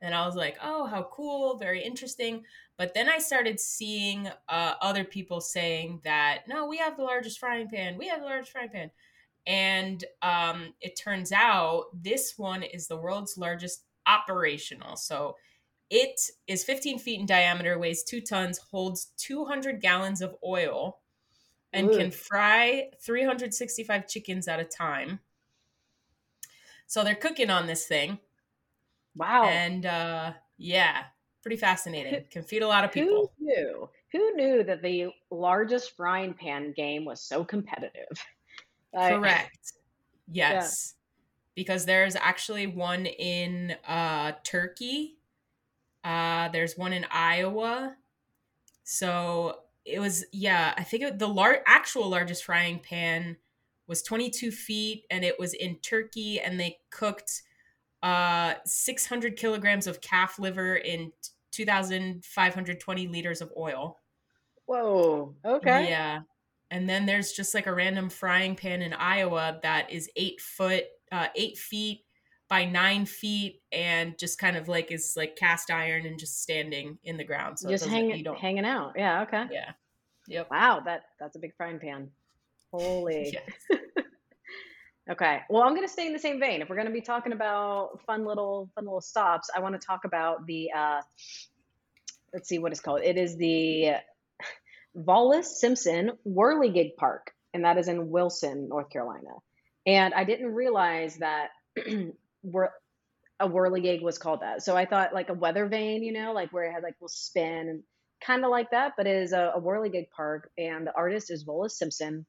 and 0.00 0.14
I 0.14 0.24
was 0.26 0.36
like, 0.36 0.56
oh, 0.62 0.86
how 0.86 1.08
cool, 1.10 1.56
very 1.56 1.82
interesting. 1.82 2.44
But 2.76 2.94
then 2.94 3.08
I 3.08 3.18
started 3.18 3.60
seeing 3.60 4.28
uh, 4.48 4.74
other 4.80 5.04
people 5.04 5.40
saying 5.40 6.00
that, 6.04 6.44
no, 6.48 6.66
we 6.66 6.78
have 6.78 6.96
the 6.96 7.02
largest 7.02 7.38
frying 7.38 7.68
pan. 7.68 7.98
We 7.98 8.08
have 8.08 8.20
the 8.20 8.26
largest 8.26 8.52
frying 8.52 8.70
pan. 8.70 8.90
And 9.46 10.02
um, 10.22 10.72
it 10.80 10.96
turns 10.96 11.30
out 11.32 11.86
this 11.92 12.38
one 12.38 12.62
is 12.62 12.86
the 12.86 12.96
world's 12.96 13.36
largest 13.36 13.84
operational. 14.06 14.96
So 14.96 15.36
it 15.90 16.20
is 16.46 16.64
15 16.64 16.98
feet 16.98 17.20
in 17.20 17.26
diameter, 17.26 17.78
weighs 17.78 18.02
two 18.02 18.20
tons, 18.20 18.58
holds 18.70 19.12
200 19.18 19.80
gallons 19.80 20.22
of 20.22 20.36
oil, 20.44 21.00
and 21.72 21.88
Ooh. 21.88 21.96
can 21.96 22.10
fry 22.10 22.90
365 23.04 24.08
chickens 24.08 24.48
at 24.48 24.60
a 24.60 24.64
time. 24.64 25.20
So 26.86 27.04
they're 27.04 27.14
cooking 27.14 27.50
on 27.50 27.66
this 27.66 27.86
thing 27.86 28.18
Wow. 29.14 29.44
And 29.44 29.86
uh, 29.86 30.32
yeah, 30.58 31.04
pretty 31.42 31.56
fascinating. 31.56 32.24
Can 32.30 32.42
feed 32.42 32.62
a 32.62 32.68
lot 32.68 32.84
of 32.84 32.92
people. 32.92 33.32
Who 33.38 33.44
knew? 33.44 33.88
Who 34.12 34.34
knew 34.34 34.64
that 34.64 34.82
the 34.82 35.08
largest 35.30 35.96
frying 35.96 36.34
pan 36.34 36.72
game 36.76 37.04
was 37.04 37.20
so 37.20 37.44
competitive? 37.44 38.08
Correct. 38.94 39.72
Yes. 40.30 40.94
Yeah. 40.94 40.96
Because 41.54 41.84
there's 41.84 42.16
actually 42.16 42.66
one 42.66 43.06
in 43.06 43.74
uh, 43.86 44.32
Turkey. 44.44 45.18
Uh, 46.04 46.48
there's 46.48 46.76
one 46.76 46.92
in 46.92 47.06
Iowa. 47.10 47.96
So 48.84 49.60
it 49.84 50.00
was, 50.00 50.24
yeah, 50.32 50.74
I 50.76 50.82
think 50.82 51.02
it, 51.02 51.18
the 51.18 51.28
lar- 51.28 51.62
actual 51.66 52.08
largest 52.08 52.44
frying 52.44 52.78
pan 52.78 53.36
was 53.86 54.02
22 54.02 54.50
feet 54.50 55.04
and 55.10 55.24
it 55.24 55.38
was 55.38 55.52
in 55.52 55.76
Turkey 55.76 56.40
and 56.40 56.58
they 56.58 56.78
cooked 56.90 57.42
uh, 58.02 58.54
600 58.64 59.36
kilograms 59.36 59.86
of 59.86 60.00
calf 60.00 60.38
liver 60.38 60.76
in 60.76 61.12
2,520 61.52 63.08
liters 63.08 63.40
of 63.40 63.52
oil. 63.56 63.98
Whoa. 64.66 65.34
Okay. 65.44 65.88
Yeah. 65.88 66.20
And 66.70 66.88
then 66.88 67.04
there's 67.04 67.32
just 67.32 67.54
like 67.54 67.66
a 67.66 67.74
random 67.74 68.08
frying 68.08 68.54
pan 68.54 68.82
in 68.82 68.92
Iowa 68.92 69.58
that 69.62 69.90
is 69.90 70.08
eight 70.14 70.40
foot, 70.40 70.84
uh, 71.10 71.26
eight 71.34 71.58
feet 71.58 72.04
by 72.50 72.66
nine 72.66 73.06
feet, 73.06 73.62
and 73.72 74.18
just 74.18 74.38
kind 74.38 74.56
of 74.56 74.68
like 74.68 74.92
is 74.92 75.14
like 75.16 75.36
cast 75.36 75.70
iron 75.70 76.04
and 76.04 76.18
just 76.18 76.42
standing 76.42 76.98
in 77.04 77.16
the 77.16 77.24
ground. 77.24 77.58
So 77.58 77.70
just 77.70 77.86
hanging, 77.86 78.24
hanging 78.38 78.66
out. 78.66 78.92
Yeah. 78.96 79.22
Okay. 79.22 79.44
Yeah. 79.50 79.70
Yep. 80.26 80.50
Wow. 80.50 80.82
That 80.84 81.04
that's 81.18 81.36
a 81.36 81.38
big 81.38 81.54
frying 81.56 81.78
pan. 81.78 82.10
Holy. 82.70 83.38
Okay. 85.10 85.40
Well, 85.48 85.64
I'm 85.64 85.74
going 85.74 85.86
to 85.86 85.92
stay 85.92 86.06
in 86.06 86.12
the 86.12 86.20
same 86.20 86.38
vein. 86.38 86.62
If 86.62 86.68
we're 86.68 86.76
going 86.76 86.86
to 86.86 86.92
be 86.92 87.00
talking 87.00 87.32
about 87.32 88.00
fun 88.06 88.24
little 88.24 88.70
fun 88.76 88.84
little 88.84 89.00
stops, 89.00 89.50
I 89.54 89.58
want 89.58 89.80
to 89.80 89.84
talk 89.84 90.04
about 90.04 90.46
the 90.46 90.70
uh 90.72 91.00
let's 92.32 92.48
see 92.48 92.60
what 92.60 92.70
it's 92.70 92.80
called. 92.80 93.00
It 93.02 93.18
is 93.18 93.36
the 93.36 93.94
Vollis 94.96 95.46
Simpson 95.46 96.12
Whirligig 96.24 96.96
Park, 96.96 97.32
and 97.52 97.64
that 97.64 97.76
is 97.76 97.88
in 97.88 98.10
Wilson, 98.10 98.68
North 98.68 98.90
Carolina. 98.90 99.30
And 99.84 100.14
I 100.14 100.22
didn't 100.22 100.54
realize 100.54 101.16
that 101.16 101.48
a 103.40 103.48
whirligig 103.48 104.02
was 104.02 104.18
called 104.18 104.40
that. 104.42 104.62
So 104.62 104.76
I 104.76 104.84
thought 104.84 105.14
like 105.14 105.30
a 105.30 105.34
weather 105.34 105.66
vane, 105.66 106.02
you 106.02 106.12
know, 106.12 106.32
like 106.32 106.52
where 106.52 106.64
it 106.64 106.72
had 106.72 106.82
like 106.82 106.94
will 107.00 107.08
spin 107.08 107.68
and 107.68 107.82
kind 108.24 108.44
of 108.44 108.50
like 108.50 108.70
that, 108.70 108.92
but 108.96 109.06
it 109.06 109.16
is 109.16 109.32
a, 109.32 109.52
a 109.56 109.60
whirligig 109.60 110.10
park. 110.14 110.50
And 110.58 110.86
the 110.86 110.94
artist 110.94 111.30
is 111.30 111.44
Vollis 111.44 111.72
Simpson. 111.72 112.26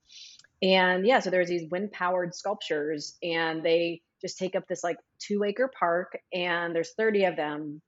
And 0.61 1.05
yeah, 1.05 1.19
so 1.19 1.29
there's 1.29 1.49
these 1.49 1.69
wind 1.71 1.91
powered 1.91 2.35
sculptures, 2.35 3.17
and 3.23 3.63
they 3.63 4.01
just 4.21 4.37
take 4.37 4.55
up 4.55 4.67
this 4.67 4.83
like 4.83 4.97
two 5.19 5.43
acre 5.43 5.71
park, 5.77 6.17
and 6.31 6.75
there's 6.75 6.93
30 6.93 7.25
of 7.25 7.35
them, 7.35 7.81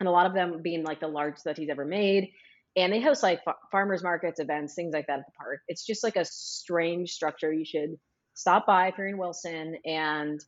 and 0.00 0.08
a 0.08 0.12
lot 0.12 0.26
of 0.26 0.34
them 0.34 0.60
being 0.60 0.82
like 0.82 1.00
the 1.00 1.08
largest 1.08 1.44
that 1.44 1.56
he's 1.56 1.70
ever 1.70 1.84
made. 1.84 2.32
And 2.76 2.92
they 2.92 3.00
host 3.00 3.22
like 3.22 3.40
farmers 3.70 4.02
markets, 4.02 4.40
events, 4.40 4.74
things 4.74 4.92
like 4.92 5.06
that 5.06 5.20
at 5.20 5.26
the 5.26 5.32
park. 5.38 5.60
It's 5.68 5.86
just 5.86 6.04
like 6.04 6.16
a 6.16 6.24
strange 6.26 7.10
structure. 7.10 7.52
You 7.52 7.64
should 7.64 7.96
stop 8.34 8.66
by 8.66 8.88
if 8.88 8.98
you're 8.98 9.06
in 9.06 9.16
Wilson 9.16 9.76
and 9.86 10.40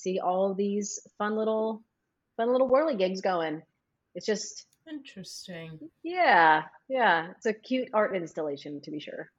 see 0.00 0.18
all 0.18 0.54
these 0.54 1.06
fun 1.18 1.36
little 1.36 1.82
fun 2.36 2.52
little 2.52 2.68
whirligigs 2.68 3.22
going. 3.22 3.62
It's 4.14 4.26
just 4.26 4.66
interesting. 4.88 5.78
Yeah, 6.02 6.62
yeah. 6.88 7.28
It's 7.36 7.46
a 7.46 7.52
cute 7.52 7.88
art 7.92 8.16
installation 8.16 8.80
to 8.80 8.90
be 8.90 8.98
sure. 8.98 9.30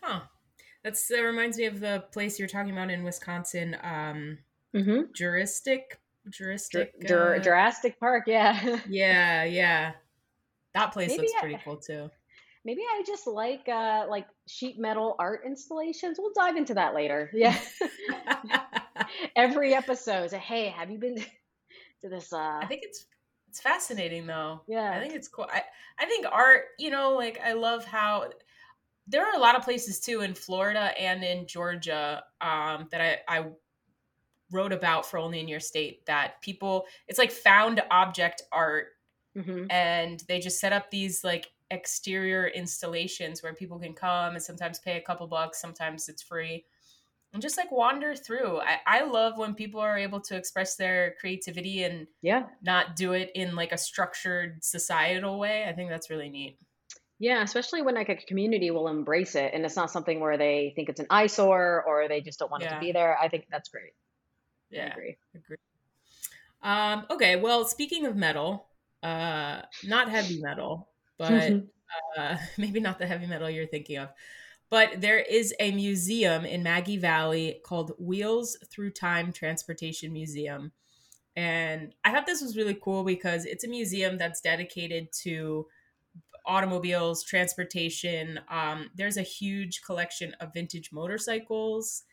Huh. 0.00 0.20
That's 0.84 1.06
that 1.08 1.20
reminds 1.20 1.58
me 1.58 1.66
of 1.66 1.80
the 1.80 2.04
place 2.12 2.38
you're 2.38 2.48
talking 2.48 2.72
about 2.72 2.90
in 2.90 3.02
Wisconsin. 3.02 3.76
Um 3.82 4.38
mm-hmm. 4.74 5.12
Juristic 5.14 6.00
Juristic 6.28 6.92
Jur- 7.06 7.36
uh, 7.36 7.38
Jurassic 7.38 7.98
Park, 7.98 8.24
yeah. 8.26 8.78
yeah, 8.88 9.44
yeah. 9.44 9.92
That 10.74 10.92
place 10.92 11.10
maybe 11.10 11.22
looks 11.22 11.40
pretty 11.40 11.58
cool 11.64 11.76
too. 11.76 12.10
Maybe 12.64 12.82
I 12.82 13.02
just 13.06 13.26
like 13.26 13.68
uh 13.68 14.06
like 14.08 14.26
sheet 14.46 14.78
metal 14.78 15.16
art 15.18 15.42
installations. 15.46 16.18
We'll 16.18 16.32
dive 16.34 16.56
into 16.56 16.74
that 16.74 16.94
later. 16.94 17.30
Yeah. 17.32 17.58
Every 19.36 19.74
episode, 19.74 20.30
say, 20.30 20.38
hey, 20.38 20.68
have 20.68 20.90
you 20.90 20.98
been 20.98 21.16
to 22.02 22.08
this? 22.08 22.32
Uh... 22.32 22.58
I 22.62 22.66
think 22.66 22.82
it's 22.84 23.06
it's 23.48 23.60
fascinating 23.60 24.26
though. 24.26 24.62
Yeah, 24.66 24.92
I 24.92 25.00
think 25.00 25.14
it's 25.14 25.28
cool. 25.28 25.46
I 25.52 25.62
I 25.98 26.06
think 26.06 26.26
art. 26.30 26.64
You 26.78 26.90
know, 26.90 27.14
like 27.14 27.40
I 27.44 27.52
love 27.52 27.84
how 27.84 28.30
there 29.06 29.26
are 29.26 29.34
a 29.34 29.38
lot 29.40 29.56
of 29.56 29.62
places 29.62 30.00
too 30.00 30.20
in 30.20 30.34
Florida 30.34 30.98
and 30.98 31.22
in 31.22 31.46
Georgia 31.46 32.24
um, 32.40 32.88
that 32.90 33.00
I 33.00 33.18
I 33.28 33.44
wrote 34.50 34.72
about 34.72 35.06
for 35.06 35.18
Only 35.18 35.40
in 35.40 35.48
Your 35.48 35.60
State 35.60 36.04
that 36.06 36.40
people 36.42 36.86
it's 37.08 37.18
like 37.18 37.30
found 37.30 37.82
object 37.90 38.42
art. 38.52 38.88
Mm-hmm. 39.36 39.70
And 39.70 40.22
they 40.28 40.40
just 40.40 40.60
set 40.60 40.74
up 40.74 40.90
these 40.90 41.24
like 41.24 41.52
exterior 41.70 42.48
installations 42.48 43.42
where 43.42 43.54
people 43.54 43.78
can 43.78 43.94
come 43.94 44.34
and 44.34 44.42
sometimes 44.42 44.78
pay 44.78 44.98
a 44.98 45.00
couple 45.00 45.26
bucks, 45.26 45.58
sometimes 45.58 46.08
it's 46.10 46.22
free 46.22 46.66
and 47.32 47.40
just 47.40 47.56
like 47.56 47.72
wander 47.72 48.14
through. 48.14 48.60
I, 48.60 48.78
I 48.86 49.04
love 49.04 49.38
when 49.38 49.54
people 49.54 49.80
are 49.80 49.96
able 49.96 50.20
to 50.22 50.36
express 50.36 50.76
their 50.76 51.14
creativity 51.20 51.84
and 51.84 52.06
yeah, 52.20 52.44
not 52.62 52.96
do 52.96 53.12
it 53.12 53.30
in 53.34 53.54
like 53.54 53.72
a 53.72 53.78
structured 53.78 54.62
societal 54.62 55.38
way. 55.38 55.64
I 55.68 55.72
think 55.72 55.90
that's 55.90 56.10
really 56.10 56.28
neat. 56.28 56.58
Yeah, 57.18 57.42
especially 57.42 57.82
when 57.82 57.94
like 57.94 58.08
a 58.08 58.16
community 58.16 58.70
will 58.70 58.88
embrace 58.88 59.36
it 59.36 59.52
and 59.54 59.64
it's 59.64 59.76
not 59.76 59.90
something 59.90 60.18
where 60.18 60.36
they 60.36 60.72
think 60.74 60.88
it's 60.88 61.00
an 61.00 61.06
eyesore 61.08 61.84
or 61.86 62.08
they 62.08 62.20
just 62.20 62.38
don't 62.38 62.50
want 62.50 62.64
yeah. 62.64 62.72
it 62.72 62.74
to 62.74 62.80
be 62.80 62.92
there. 62.92 63.16
I 63.16 63.28
think 63.28 63.46
that's 63.50 63.68
great. 63.68 63.92
Yeah, 64.70 64.86
I 64.86 64.86
agree. 64.88 65.16
agree. 65.34 65.56
Um, 66.62 67.06
okay, 67.10 67.36
well, 67.36 67.64
speaking 67.64 68.06
of 68.06 68.16
metal, 68.16 68.66
uh, 69.02 69.62
not 69.84 70.10
heavy 70.10 70.40
metal, 70.40 70.88
but 71.18 71.52
uh, 72.18 72.36
maybe 72.58 72.80
not 72.80 72.98
the 72.98 73.06
heavy 73.06 73.26
metal 73.26 73.48
you're 73.48 73.66
thinking 73.66 73.98
of. 73.98 74.08
But 74.72 75.02
there 75.02 75.18
is 75.18 75.54
a 75.60 75.70
museum 75.70 76.46
in 76.46 76.62
Maggie 76.62 76.96
Valley 76.96 77.60
called 77.62 77.92
Wheels 77.98 78.56
Through 78.70 78.92
Time 78.92 79.30
Transportation 79.30 80.14
Museum. 80.14 80.72
And 81.36 81.94
I 82.06 82.10
thought 82.10 82.24
this 82.24 82.40
was 82.40 82.56
really 82.56 82.78
cool 82.82 83.04
because 83.04 83.44
it's 83.44 83.64
a 83.64 83.68
museum 83.68 84.16
that's 84.16 84.40
dedicated 84.40 85.12
to 85.24 85.66
automobiles, 86.46 87.22
transportation. 87.22 88.40
Um, 88.48 88.88
there's 88.94 89.18
a 89.18 89.22
huge 89.22 89.82
collection 89.82 90.34
of 90.40 90.54
vintage 90.54 90.90
motorcycles 90.90 92.04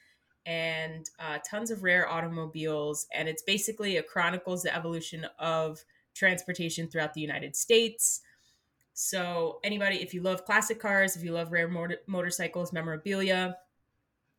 and 0.46 1.10
uh, 1.18 1.38
tons 1.50 1.72
of 1.72 1.82
rare 1.82 2.12
automobiles. 2.12 3.08
And 3.16 3.30
it's 3.30 3.44
basically, 3.44 3.96
it 3.96 4.10
chronicles 4.10 4.64
the 4.64 4.76
evolution 4.76 5.26
of 5.40 5.80
transportation 6.14 6.90
throughout 6.90 7.14
the 7.14 7.22
United 7.22 7.56
States. 7.56 8.20
So, 9.02 9.62
anybody, 9.64 10.02
if 10.02 10.14
you 10.14 10.22
love 10.22 10.44
classic 10.44 10.78
cars, 10.78 11.16
if 11.16 11.24
you 11.24 11.32
love 11.32 11.54
rare 11.54 11.70
motor- 11.70 12.02
motorcycles, 12.06 12.74
memorabilia, 12.74 13.56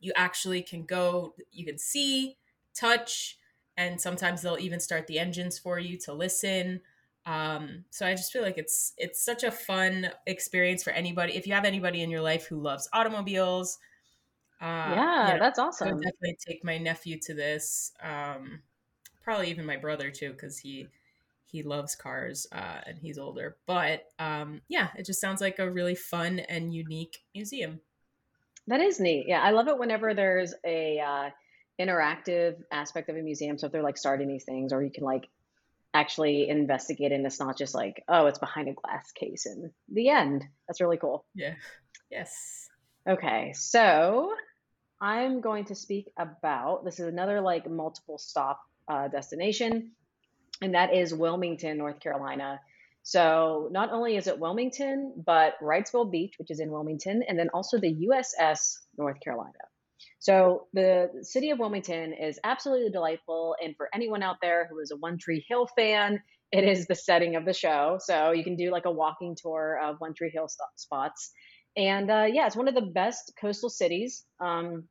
you 0.01 0.13
actually 0.17 0.61
can 0.63 0.85
go, 0.85 1.35
you 1.51 1.65
can 1.65 1.79
see, 1.79 2.37
touch, 2.75 3.39
and 3.79 3.99
sometimes 3.99 4.43
they'll 4.43 4.59
even 4.59 4.79
start 4.79 5.07
the 5.07 5.19
engines 5.19 5.59
for 5.59 5.79
you 5.79 5.97
to 6.01 6.13
listen. 6.13 6.83
Um, 7.25 7.87
so 7.89 8.07
I 8.07 8.13
just 8.15 8.33
feel 8.35 8.43
like 8.43 8.59
it's 8.59 8.93
it's 8.99 9.25
such 9.25 9.45
a 9.45 9.51
fun 9.51 10.11
experience 10.27 10.83
for 10.83 10.91
anybody. 10.91 11.37
If 11.37 11.47
you 11.47 11.55
have 11.55 11.65
anybody 11.65 12.03
in 12.03 12.11
your 12.11 12.21
life 12.21 12.47
who 12.47 12.61
loves 12.61 12.87
automobiles, 12.93 13.79
uh, 14.61 14.95
yeah, 14.97 15.29
you 15.29 15.35
know, 15.35 15.41
that's 15.41 15.59
awesome. 15.59 15.89
I 15.89 15.93
would 15.95 16.03
definitely 16.03 16.39
take 16.47 16.65
my 16.65 16.77
nephew 16.77 17.19
to 17.21 17.35
this. 17.35 17.93
Um, 18.03 18.61
probably 19.23 19.51
even 19.51 19.65
my 19.65 19.79
brother 19.79 20.11
too, 20.11 20.33
because 20.33 20.59
he 20.59 20.89
he 21.51 21.63
loves 21.63 21.95
cars 21.95 22.47
uh, 22.53 22.81
and 22.87 22.99
he's 22.99 23.19
older. 23.19 23.57
But 23.67 24.05
um, 24.19 24.61
yeah, 24.69 24.89
it 24.97 25.07
just 25.07 25.21
sounds 25.21 25.41
like 25.41 25.59
a 25.59 25.71
really 25.71 25.95
fun 25.95 26.39
and 26.39 26.75
unique 26.75 27.19
museum. 27.35 27.81
That 28.67 28.81
is 28.81 29.01
neat. 29.01 29.27
Yeah, 29.27 29.41
I 29.41 29.51
love 29.51 29.69
it 29.69 29.79
whenever 29.79 30.15
there's 30.15 30.55
a 30.65 31.01
uh, 31.01 31.31
interactive 31.81 32.57
aspect 32.71 33.09
of 33.09 33.17
a 33.17 33.23
museum. 33.23 33.59
So 33.59 33.67
if 33.67 33.73
they're 33.73 33.83
like 33.83 33.99
starting 33.99 34.29
these 34.29 34.45
things, 34.45 34.73
or 34.73 34.83
you 34.83 34.91
can 34.91 35.05
like 35.05 35.29
actually 35.93 36.49
investigate, 36.49 37.11
and 37.11 37.27
it's 37.27 37.41
not 37.41 37.59
just 37.59 37.75
like, 37.75 38.05
oh, 38.09 38.27
it's 38.27 38.39
behind 38.39 38.69
a 38.69 38.73
glass 38.73 39.11
case 39.13 39.47
and 39.47 39.71
the 39.93 40.11
end. 40.11 40.45
That's 40.69 40.81
really 40.81 40.99
cool. 40.99 41.25
Yeah. 41.35 41.55
Yes. 42.11 42.69
Okay, 43.09 43.53
so 43.55 44.33
I'm 45.01 45.41
going 45.41 45.65
to 45.67 45.75
speak 45.75 46.11
about 46.19 46.85
this 46.85 47.01
is 47.01 47.07
another 47.07 47.41
like 47.41 47.69
multiple 47.69 48.19
stop 48.19 48.61
uh, 48.87 49.09
destination 49.09 49.93
and 50.63 50.75
that 50.75 50.95
is 50.95 51.15
Wilmington, 51.15 51.79
North 51.79 52.01
Carolina. 52.01 52.61
So 53.03 53.69
not 53.73 53.93
only 53.93 54.17
is 54.17 54.27
it 54.27 54.39
Wilmington, 54.39 55.15
but 55.25 55.55
Wrightsville 55.63 56.11
Beach, 56.11 56.35
which 56.39 56.51
is 56.51 56.61
in 56.61 56.71
Wilmington, 56.71 57.23
and 57.27 57.39
then 57.39 57.49
also 57.55 57.79
the 57.79 57.95
USS 58.09 58.75
North 58.99 59.19
Carolina. 59.21 59.53
So 60.19 60.67
the 60.75 61.09
city 61.23 61.51
of 61.51 61.59
Wilmington 61.59 62.13
is 62.13 62.39
absolutely 62.45 62.91
delightful. 62.91 63.57
And 63.63 63.75
for 63.77 63.89
anyone 63.95 64.23
out 64.23 64.37
there 64.43 64.69
who 64.71 64.79
is 64.81 64.91
a 64.91 64.97
One 64.97 65.17
Tree 65.19 65.45
Hill 65.49 65.67
fan, 65.77 66.21
it 66.53 66.65
is 66.65 66.87
the 66.87 66.95
setting 66.95 67.37
of 67.37 67.45
the 67.45 67.55
show. 67.55 67.99
So 68.01 68.33
you 68.33 68.45
can 68.45 68.57
do 68.57 68.71
like 68.71 68.85
a 68.85 68.91
walking 68.91 69.37
tour 69.41 69.81
of 69.83 69.97
One 69.99 70.15
Tree 70.15 70.31
Hill 70.31 70.49
st- 70.49 70.69
spots. 70.77 71.33
And 71.77 72.11
uh, 72.11 72.27
yeah, 72.31 72.47
it's 72.47 72.57
one 72.57 72.69
of 72.69 72.75
the 72.75 72.83
best 72.83 73.33
coastal 73.41 73.71
cities. 73.71 74.25
Um, 74.41 74.85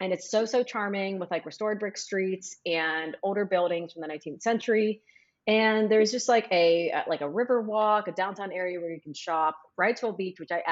and 0.00 0.12
it's 0.12 0.30
so, 0.30 0.44
so 0.44 0.62
charming 0.62 1.18
with 1.18 1.30
like 1.30 1.46
restored 1.46 1.78
brick 1.78 1.96
streets 1.96 2.56
and 2.66 3.16
older 3.22 3.44
buildings 3.44 3.92
from 3.92 4.02
the 4.02 4.08
19th 4.08 4.42
century 4.42 5.00
and 5.46 5.90
there's 5.90 6.10
just 6.10 6.28
like 6.28 6.48
a 6.50 6.90
uh, 6.90 7.02
like 7.06 7.20
a 7.20 7.28
river 7.28 7.60
walk, 7.60 8.08
a 8.08 8.12
downtown 8.12 8.52
area 8.52 8.80
where 8.80 8.90
you 8.90 9.00
can 9.00 9.14
shop. 9.14 9.56
Wrightsville 9.78 10.16
Beach, 10.16 10.40
which 10.40 10.50
I 10.50 10.62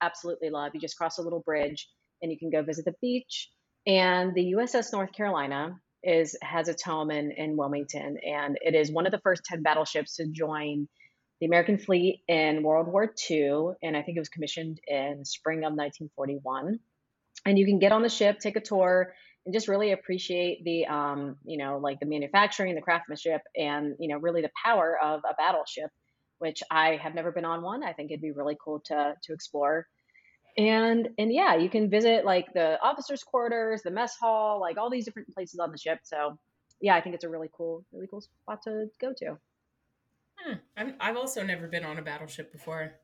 absolutely 0.00 0.50
love. 0.50 0.72
You 0.74 0.80
just 0.80 0.96
cross 0.96 1.18
a 1.18 1.22
little 1.22 1.40
bridge 1.40 1.88
and 2.22 2.30
you 2.30 2.38
can 2.38 2.50
go 2.50 2.62
visit 2.62 2.84
the 2.84 2.94
beach. 3.02 3.50
And 3.86 4.34
the 4.34 4.54
USS 4.56 4.92
North 4.92 5.12
Carolina 5.12 5.76
is 6.02 6.36
has 6.42 6.68
its 6.68 6.82
home 6.82 7.10
in 7.10 7.32
in 7.32 7.56
Wilmington, 7.56 8.16
and 8.26 8.58
it 8.62 8.74
is 8.74 8.90
one 8.90 9.06
of 9.06 9.12
the 9.12 9.20
first 9.20 9.44
ten 9.44 9.62
battleships 9.62 10.16
to 10.16 10.26
join 10.26 10.88
the 11.40 11.46
American 11.46 11.76
fleet 11.76 12.22
in 12.28 12.62
World 12.62 12.86
War 12.86 13.12
II, 13.28 13.72
and 13.82 13.96
I 13.96 14.02
think 14.02 14.16
it 14.16 14.20
was 14.20 14.28
commissioned 14.28 14.80
in 14.86 15.24
spring 15.24 15.58
of 15.58 15.72
1941. 15.72 16.78
And 17.44 17.58
you 17.58 17.66
can 17.66 17.80
get 17.80 17.90
on 17.90 18.02
the 18.02 18.08
ship, 18.08 18.38
take 18.38 18.54
a 18.54 18.60
tour, 18.60 19.12
and 19.44 19.54
just 19.54 19.68
really 19.68 19.92
appreciate 19.92 20.64
the 20.64 20.86
um, 20.86 21.36
you 21.44 21.58
know 21.58 21.78
like 21.78 22.00
the 22.00 22.06
manufacturing 22.06 22.74
the 22.74 22.80
craftsmanship 22.80 23.42
and 23.56 23.94
you 23.98 24.08
know 24.08 24.18
really 24.18 24.42
the 24.42 24.50
power 24.64 24.98
of 25.02 25.20
a 25.28 25.34
battleship 25.34 25.90
which 26.38 26.62
i 26.70 26.96
have 26.96 27.14
never 27.14 27.30
been 27.30 27.44
on 27.44 27.62
one. 27.62 27.84
I 27.84 27.92
think 27.92 28.10
it'd 28.10 28.20
be 28.20 28.32
really 28.32 28.56
cool 28.62 28.80
to 28.86 29.14
to 29.22 29.32
explore. 29.32 29.86
And 30.58 31.08
and 31.18 31.32
yeah 31.32 31.54
you 31.56 31.70
can 31.70 31.88
visit 31.88 32.24
like 32.24 32.52
the 32.52 32.78
officers 32.82 33.22
quarters 33.22 33.82
the 33.82 33.90
mess 33.90 34.16
hall 34.20 34.60
like 34.60 34.76
all 34.76 34.90
these 34.90 35.04
different 35.04 35.28
places 35.34 35.60
on 35.60 35.70
the 35.70 35.78
ship. 35.78 36.00
So 36.02 36.36
yeah 36.80 36.94
i 36.96 37.00
think 37.00 37.14
it's 37.14 37.24
a 37.24 37.28
really 37.28 37.48
cool 37.56 37.84
really 37.92 38.08
cool 38.08 38.20
spot 38.20 38.60
to 38.64 38.86
go 39.00 39.12
to. 39.18 39.38
Hmm. 40.38 40.54
i 41.00 41.06
have 41.06 41.16
also 41.16 41.42
never 41.42 41.68
been 41.68 41.84
on 41.84 41.98
a 41.98 42.02
battleship 42.02 42.52
before 42.52 42.94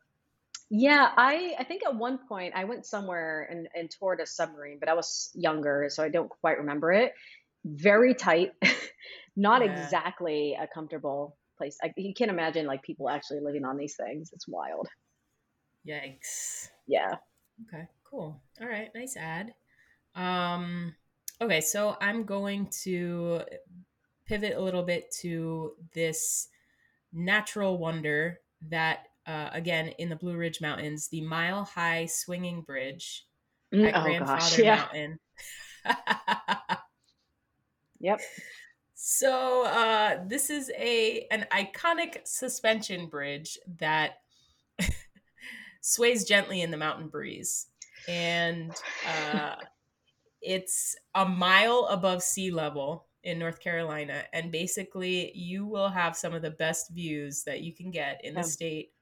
yeah, 0.71 1.11
I 1.17 1.55
I 1.59 1.65
think 1.65 1.83
at 1.85 1.95
one 1.95 2.19
point 2.29 2.55
I 2.55 2.65
went 2.65 2.87
somewhere 2.87 3.49
and, 3.51 3.69
and 3.75 3.91
toured 3.91 4.21
a 4.21 4.27
submarine, 4.27 4.79
but 4.79 4.89
I 4.89 4.95
was 4.95 5.31
younger, 5.35 5.89
so 5.91 6.03
I 6.03 6.09
don't 6.09 6.29
quite 6.29 6.59
remember 6.59 6.93
it. 6.93 7.15
Very 7.65 8.15
tight, 8.15 8.53
not 9.37 9.65
yeah. 9.65 9.73
exactly 9.73 10.57
a 10.61 10.67
comfortable 10.67 11.37
place. 11.57 11.77
I, 11.83 11.93
you 11.97 12.15
can't 12.15 12.31
imagine 12.31 12.67
like 12.67 12.83
people 12.83 13.09
actually 13.09 13.41
living 13.41 13.65
on 13.65 13.77
these 13.77 13.97
things. 13.97 14.31
It's 14.33 14.47
wild. 14.49 14.89
Yikes. 15.87 16.69
Yeah. 16.87 17.17
Okay, 17.67 17.89
cool. 18.09 18.41
All 18.61 18.69
right, 18.69 18.91
nice 18.95 19.17
ad. 19.17 19.55
Um, 20.15 20.95
okay, 21.41 21.61
so 21.61 21.97
I'm 22.01 22.25
going 22.25 22.69
to 22.85 23.43
pivot 24.27 24.57
a 24.57 24.61
little 24.61 24.83
bit 24.83 25.11
to 25.21 25.73
this 25.95 26.49
natural 27.13 27.79
wonder 27.79 28.41
that, 28.69 29.07
uh, 29.29 29.51
again, 29.53 29.89
in 29.99 30.09
the 30.09 30.17
Blue 30.17 30.37
Ridge 30.37 30.61
Mountains, 30.61 31.09
the 31.09 31.21
mile 31.21 31.65
high 31.65 32.07
swinging 32.07 32.63
bridge 32.63 33.25
Mm, 33.75 33.87
at 33.89 33.97
oh 33.97 34.03
Grandfather 34.03 34.41
gosh. 34.41 34.59
Yeah. 34.59 34.77
Mountain. 34.77 35.19
Yep. 38.01 38.21
so 38.95 39.65
uh, 39.67 40.25
this 40.27 40.51
is 40.51 40.71
a 40.79 41.27
an 41.31 41.47
iconic 41.53 42.19
suspension 42.27 43.09
bridge 43.09 43.59
that 43.79 44.21
sways 45.81 46.25
gently 46.25 46.63
in 46.63 46.71
the 46.71 46.77
mountain 46.77 47.09
breeze, 47.09 47.67
and 48.09 48.73
uh, 49.35 49.57
it's 50.43 50.97
a 51.15 51.27
mile 51.29 51.89
above 51.91 52.23
sea 52.23 52.51
level 52.53 53.07
in 53.25 53.39
North 53.39 53.61
Carolina, 53.61 54.23
and 54.33 54.53
basically 54.53 55.33
you 55.37 55.67
will 55.67 55.89
have 55.89 56.17
some 56.17 56.33
of 56.35 56.43
the 56.43 56.53
best 56.53 56.91
views 56.91 57.43
that 57.45 57.61
you 57.63 57.75
can 57.75 57.91
get 57.91 58.21
in 58.25 58.35
the 58.35 58.41
Oh. 58.41 58.45
state 58.45 58.93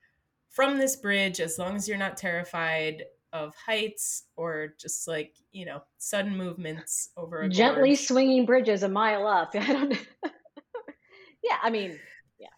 from 0.56 0.78
this 0.78 0.96
bridge, 0.96 1.38
as 1.38 1.58
long 1.58 1.76
as 1.76 1.86
you're 1.86 1.98
not 1.98 2.16
terrified 2.16 3.04
of 3.34 3.54
heights 3.54 4.24
or 4.36 4.74
just 4.80 5.06
like 5.06 5.34
you 5.52 5.66
know 5.66 5.82
sudden 5.98 6.34
movements 6.34 7.10
over 7.18 7.42
a 7.42 7.48
Gently 7.50 7.90
gorge. 7.90 8.00
swinging 8.00 8.46
bridges 8.46 8.82
a 8.82 8.88
mile 8.88 9.26
up. 9.26 9.50
I 9.54 9.72
don't 9.72 9.90
know. 9.90 10.30
yeah, 11.44 11.58
I 11.62 11.68
mean, 11.68 11.98
yeah. 12.38 12.48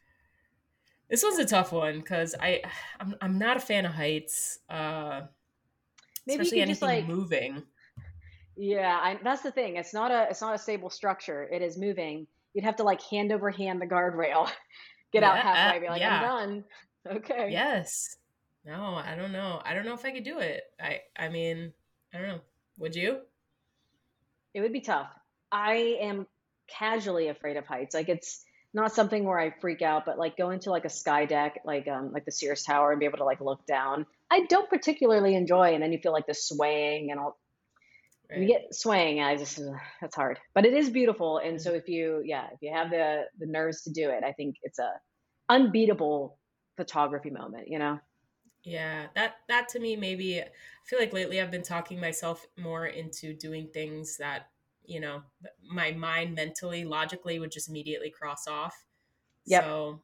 This 1.11 1.25
was 1.25 1.41
a 1.41 1.45
tough 1.45 1.73
one 1.73 1.99
because 1.99 2.37
I 2.41 2.63
I'm, 3.01 3.17
I'm 3.21 3.39
not 3.39 3.57
a 3.57 3.61
fan 3.61 3.85
of 3.85 3.93
heights, 3.93 4.61
uh, 4.71 5.23
maybe 6.25 6.43
especially 6.43 6.59
you 6.59 6.65
could 6.67 6.71
just 6.71 6.83
anything 6.85 7.07
like 7.07 7.17
moving. 7.17 7.63
Yeah, 8.57 8.97
I, 9.03 9.19
that's 9.25 9.43
the 9.43 9.51
thing. 9.51 9.75
It's 9.75 9.93
not 9.93 10.13
a 10.13 10.29
it's 10.31 10.41
not 10.41 10.55
a 10.55 10.59
stable 10.59 10.91
structure. 10.91 11.49
It 11.51 11.63
is 11.63 11.77
moving. 11.77 12.29
You'd 12.55 12.65
have 12.65 12.77
to 12.77 12.85
like 12.85 13.03
hand 13.03 13.33
over 13.33 13.51
hand 13.51 13.81
the 13.81 13.87
guardrail, 13.87 14.49
get 15.13 15.25
out 15.25 15.39
halfway, 15.39 15.81
be 15.81 15.89
like, 15.89 16.01
yeah. 16.01 16.17
I'm 16.17 16.23
done. 16.23 16.65
Okay. 17.07 17.49
Yes. 17.51 18.17
No, 18.65 18.95
I 18.95 19.15
don't 19.15 19.33
know. 19.33 19.61
I 19.65 19.75
don't 19.75 19.85
know 19.85 19.95
if 19.95 20.05
I 20.05 20.13
could 20.13 20.25
do 20.25 20.39
it. 20.39 20.63
I 20.81 21.01
I 21.17 21.29
mean, 21.29 21.73
I 22.13 22.19
don't 22.19 22.29
know. 22.29 22.41
Would 22.79 22.95
you? 22.95 23.21
It 24.55 24.61
would 24.61 24.73
be 24.73 24.81
tough. 24.81 25.09
I 25.51 25.99
am 26.01 26.27
casually 26.69 27.29
afraid 27.29 27.57
of 27.57 27.67
heights. 27.67 27.95
Like 27.95 28.09
it's 28.09 28.45
not 28.75 28.93
something 28.93 29.25
where 29.25 29.39
I 29.39 29.55
freak 29.61 29.83
out, 29.83 30.05
but 30.05 30.19
like 30.19 30.37
going 30.37 30.61
to 30.61 30.71
like 30.71 30.85
a 30.85 30.91
sky 30.91 31.25
deck, 31.25 31.61
like 31.65 31.89
um 31.89 32.13
like 32.13 32.25
the 32.25 32.33
Sears 32.33 32.63
Tower 32.63 32.91
and 32.91 33.01
be 33.01 33.07
able 33.07 33.19
to 33.19 33.25
like 33.25 33.41
look 33.41 33.65
down. 33.67 34.07
I 34.31 34.45
don't 34.49 34.69
particularly 34.69 35.35
enjoy, 35.35 35.75
and 35.75 35.83
then 35.83 35.93
you 35.93 35.99
feel 35.99 36.13
like 36.13 36.27
the 36.27 36.35
swaying 36.35 37.11
and 37.11 37.21
all. 37.21 37.39
You 38.31 38.47
get 38.47 38.75
swaying. 38.75 39.23
I 39.23 39.37
just 39.37 39.59
that's 40.03 40.15
hard, 40.15 40.39
but 40.55 40.67
it 40.67 40.75
is 40.75 40.91
beautiful. 40.91 41.39
And 41.39 41.61
so 41.61 41.73
if 41.73 41.89
you 41.89 42.21
yeah 42.23 42.49
if 42.53 42.59
you 42.61 42.71
have 42.75 42.91
the 42.91 43.23
the 43.39 43.47
nerves 43.47 43.83
to 43.85 43.91
do 43.91 44.11
it, 44.11 44.23
I 44.23 44.33
think 44.33 44.57
it's 44.63 44.79
a 44.79 44.91
unbeatable 45.49 46.38
photography 46.79 47.31
moment. 47.31 47.69
You 47.69 47.79
know. 47.81 48.01
Yeah, 48.64 49.07
that 49.14 49.37
that 49.49 49.69
to 49.71 49.81
me 49.81 49.97
maybe 49.97 50.41
I 50.41 50.49
feel 50.85 50.99
like 50.99 51.12
lately 51.12 51.41
I've 51.41 51.51
been 51.51 51.62
talking 51.62 52.01
myself 52.01 52.47
more 52.57 52.87
into 52.87 53.35
doing 53.35 53.69
things 53.73 54.17
that, 54.19 54.49
you 54.85 55.01
know, 55.01 55.23
my 55.71 55.93
mind 55.93 56.35
mentally, 56.35 56.85
logically 56.85 57.38
would 57.38 57.53
just 57.53 57.69
immediately 57.69 58.11
cross 58.11 58.47
off. 58.47 58.85
Yep. 59.47 59.64
So 59.64 60.03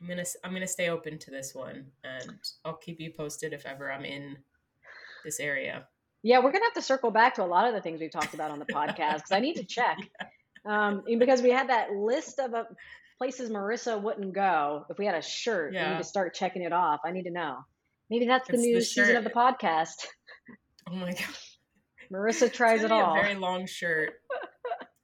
I'm 0.00 0.08
gonna 0.08 0.24
I'm 0.44 0.52
gonna 0.52 0.66
stay 0.66 0.88
open 0.88 1.18
to 1.18 1.30
this 1.30 1.54
one, 1.54 1.86
and 2.04 2.38
I'll 2.64 2.76
keep 2.76 3.00
you 3.00 3.10
posted 3.10 3.52
if 3.52 3.66
ever 3.66 3.90
I'm 3.90 4.04
in 4.04 4.36
this 5.24 5.40
area. 5.40 5.86
Yeah, 6.22 6.38
we're 6.38 6.52
gonna 6.52 6.64
have 6.64 6.74
to 6.74 6.82
circle 6.82 7.10
back 7.10 7.34
to 7.34 7.44
a 7.44 7.46
lot 7.46 7.66
of 7.66 7.74
the 7.74 7.80
things 7.80 8.00
we've 8.00 8.10
talked 8.10 8.34
about 8.34 8.50
on 8.50 8.58
the 8.58 8.64
podcast 8.72 9.16
because 9.16 9.32
I 9.32 9.40
need 9.40 9.56
to 9.56 9.64
check. 9.64 9.98
Um, 10.64 11.02
because 11.18 11.42
we 11.42 11.50
had 11.50 11.68
that 11.68 11.92
list 11.92 12.38
of 12.38 12.54
uh, 12.54 12.64
places 13.18 13.50
Marissa 13.50 14.00
wouldn't 14.00 14.32
go. 14.32 14.84
If 14.88 14.98
we 14.98 15.06
had 15.06 15.14
a 15.16 15.22
shirt, 15.22 15.70
we 15.72 15.76
Yeah. 15.76 15.92
need 15.92 15.98
to 15.98 16.04
start 16.04 16.34
checking 16.34 16.62
it 16.62 16.72
off. 16.72 17.00
I 17.04 17.10
need 17.10 17.24
to 17.24 17.30
know. 17.30 17.58
Maybe 18.10 18.26
that's 18.26 18.46
the 18.48 18.54
It's 18.54 18.62
the 18.62 18.68
new 18.72 18.80
season 18.80 19.16
of 19.16 19.24
the 19.24 19.30
podcast. 19.30 20.06
Oh 20.90 20.94
my 20.94 21.12
god, 21.12 21.36
Marissa 22.12 22.50
tries 22.52 22.82
it 22.82 22.90
all. 22.92 23.14
a 23.18 23.22
very 23.22 23.34
long 23.34 23.66
shirt. 23.66 24.14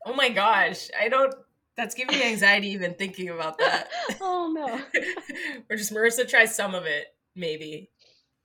Oh 0.07 0.13
my 0.13 0.29
gosh, 0.29 0.89
I 1.01 1.09
don't. 1.09 1.33
That's 1.79 1.95
giving 1.95 2.19
me 2.19 2.25
anxiety 2.25 2.69
even 2.69 2.93
thinking 2.93 3.31
about 3.31 3.57
that. 3.57 3.89
oh 4.21 4.53
no. 4.55 4.79
or 5.71 5.77
just 5.77 5.95
Marissa 5.95 6.29
tries 6.29 6.55
some 6.55 6.75
of 6.75 6.85
it, 6.85 7.07
maybe. 7.35 7.91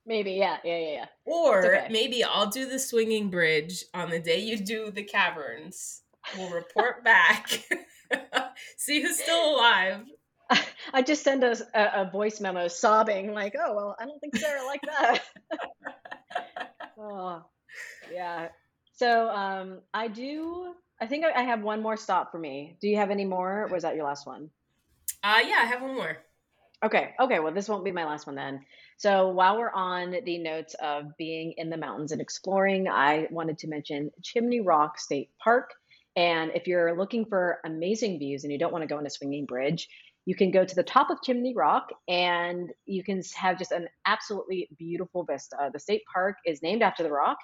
Maybe 0.06 0.32
yeah, 0.32 0.56
yeah, 0.64 0.78
yeah, 0.78 0.92
yeah. 0.92 1.04
Or 1.26 1.76
okay. 1.76 1.88
maybe 1.90 2.24
I'll 2.24 2.48
do 2.48 2.66
the 2.66 2.78
swinging 2.78 3.28
bridge 3.28 3.84
on 3.92 4.08
the 4.08 4.18
day 4.18 4.38
you 4.40 4.56
do 4.56 4.90
the 4.90 5.02
caverns. 5.02 6.00
We'll 6.36 6.50
report 6.50 7.04
back. 7.04 7.48
See 8.76 9.00
who's 9.00 9.20
still 9.20 9.54
alive. 9.54 10.02
I 10.92 11.02
just 11.02 11.22
send 11.22 11.44
a, 11.44 11.56
a 11.74 12.10
voice 12.10 12.40
memo 12.40 12.68
sobbing 12.68 13.32
like, 13.32 13.54
"Oh 13.58 13.74
well, 13.74 13.96
I 14.00 14.04
don't 14.04 14.18
think 14.20 14.36
Sarah 14.36 14.64
liked 14.66 14.86
that." 14.86 15.22
oh, 16.98 17.44
yeah. 18.12 18.48
So 18.94 19.28
um, 19.30 19.80
I 19.94 20.08
do. 20.08 20.74
I 21.00 21.06
think 21.06 21.24
I 21.24 21.42
have 21.42 21.62
one 21.62 21.82
more 21.82 21.96
stop 21.96 22.30
for 22.30 22.38
me. 22.38 22.76
Do 22.80 22.88
you 22.88 22.96
have 22.96 23.10
any 23.10 23.24
more? 23.24 23.62
Or 23.62 23.66
was 23.68 23.84
that 23.84 23.94
your 23.96 24.04
last 24.04 24.26
one? 24.26 24.50
Uh 25.22 25.40
yeah, 25.46 25.60
I 25.60 25.66
have 25.66 25.82
one 25.82 25.94
more. 25.94 26.18
Okay. 26.82 27.14
Okay. 27.20 27.40
Well, 27.40 27.52
this 27.52 27.68
won't 27.68 27.84
be 27.84 27.92
my 27.92 28.04
last 28.04 28.26
one 28.26 28.36
then. 28.36 28.60
So 28.96 29.28
while 29.28 29.58
we're 29.58 29.72
on 29.72 30.14
the 30.24 30.38
notes 30.38 30.74
of 30.74 31.16
being 31.16 31.54
in 31.56 31.70
the 31.70 31.76
mountains 31.76 32.12
and 32.12 32.20
exploring, 32.20 32.88
I 32.88 33.28
wanted 33.30 33.58
to 33.58 33.68
mention 33.68 34.10
Chimney 34.22 34.60
Rock 34.60 34.98
State 34.98 35.30
Park. 35.42 35.72
And 36.16 36.52
if 36.54 36.66
you're 36.66 36.96
looking 36.98 37.24
for 37.24 37.58
amazing 37.64 38.18
views 38.18 38.44
and 38.44 38.52
you 38.52 38.58
don't 38.58 38.72
want 38.72 38.82
to 38.82 38.88
go 38.88 38.98
on 38.98 39.06
a 39.06 39.10
swinging 39.10 39.46
bridge, 39.46 39.88
you 40.26 40.34
can 40.34 40.50
go 40.50 40.64
to 40.64 40.74
the 40.74 40.82
top 40.82 41.10
of 41.10 41.22
Chimney 41.22 41.54
Rock 41.56 41.88
and 42.08 42.70
you 42.84 43.02
can 43.02 43.22
have 43.36 43.58
just 43.58 43.72
an 43.72 43.88
absolutely 44.06 44.68
beautiful 44.78 45.24
vista. 45.24 45.70
The 45.72 45.80
state 45.80 46.02
park 46.12 46.36
is 46.44 46.62
named 46.62 46.82
after 46.82 47.02
the 47.02 47.10
rock, 47.10 47.38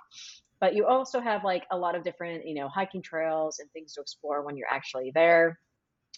but 0.61 0.75
you 0.75 0.87
also 0.87 1.21
have 1.21 1.43
like 1.45 1.65
a 1.71 1.79
lot 1.79 1.95
of 1.95 2.05
different, 2.05 2.47
you 2.47 2.55
know, 2.55 2.69
hiking 2.69 3.03
trails 3.03 3.59
and 3.61 3.71
things 3.73 3.95
to 3.95 4.03
explore 4.03 4.45
when 4.45 4.57
you're 4.57 4.71
actually 4.71 5.11
there. 5.15 5.59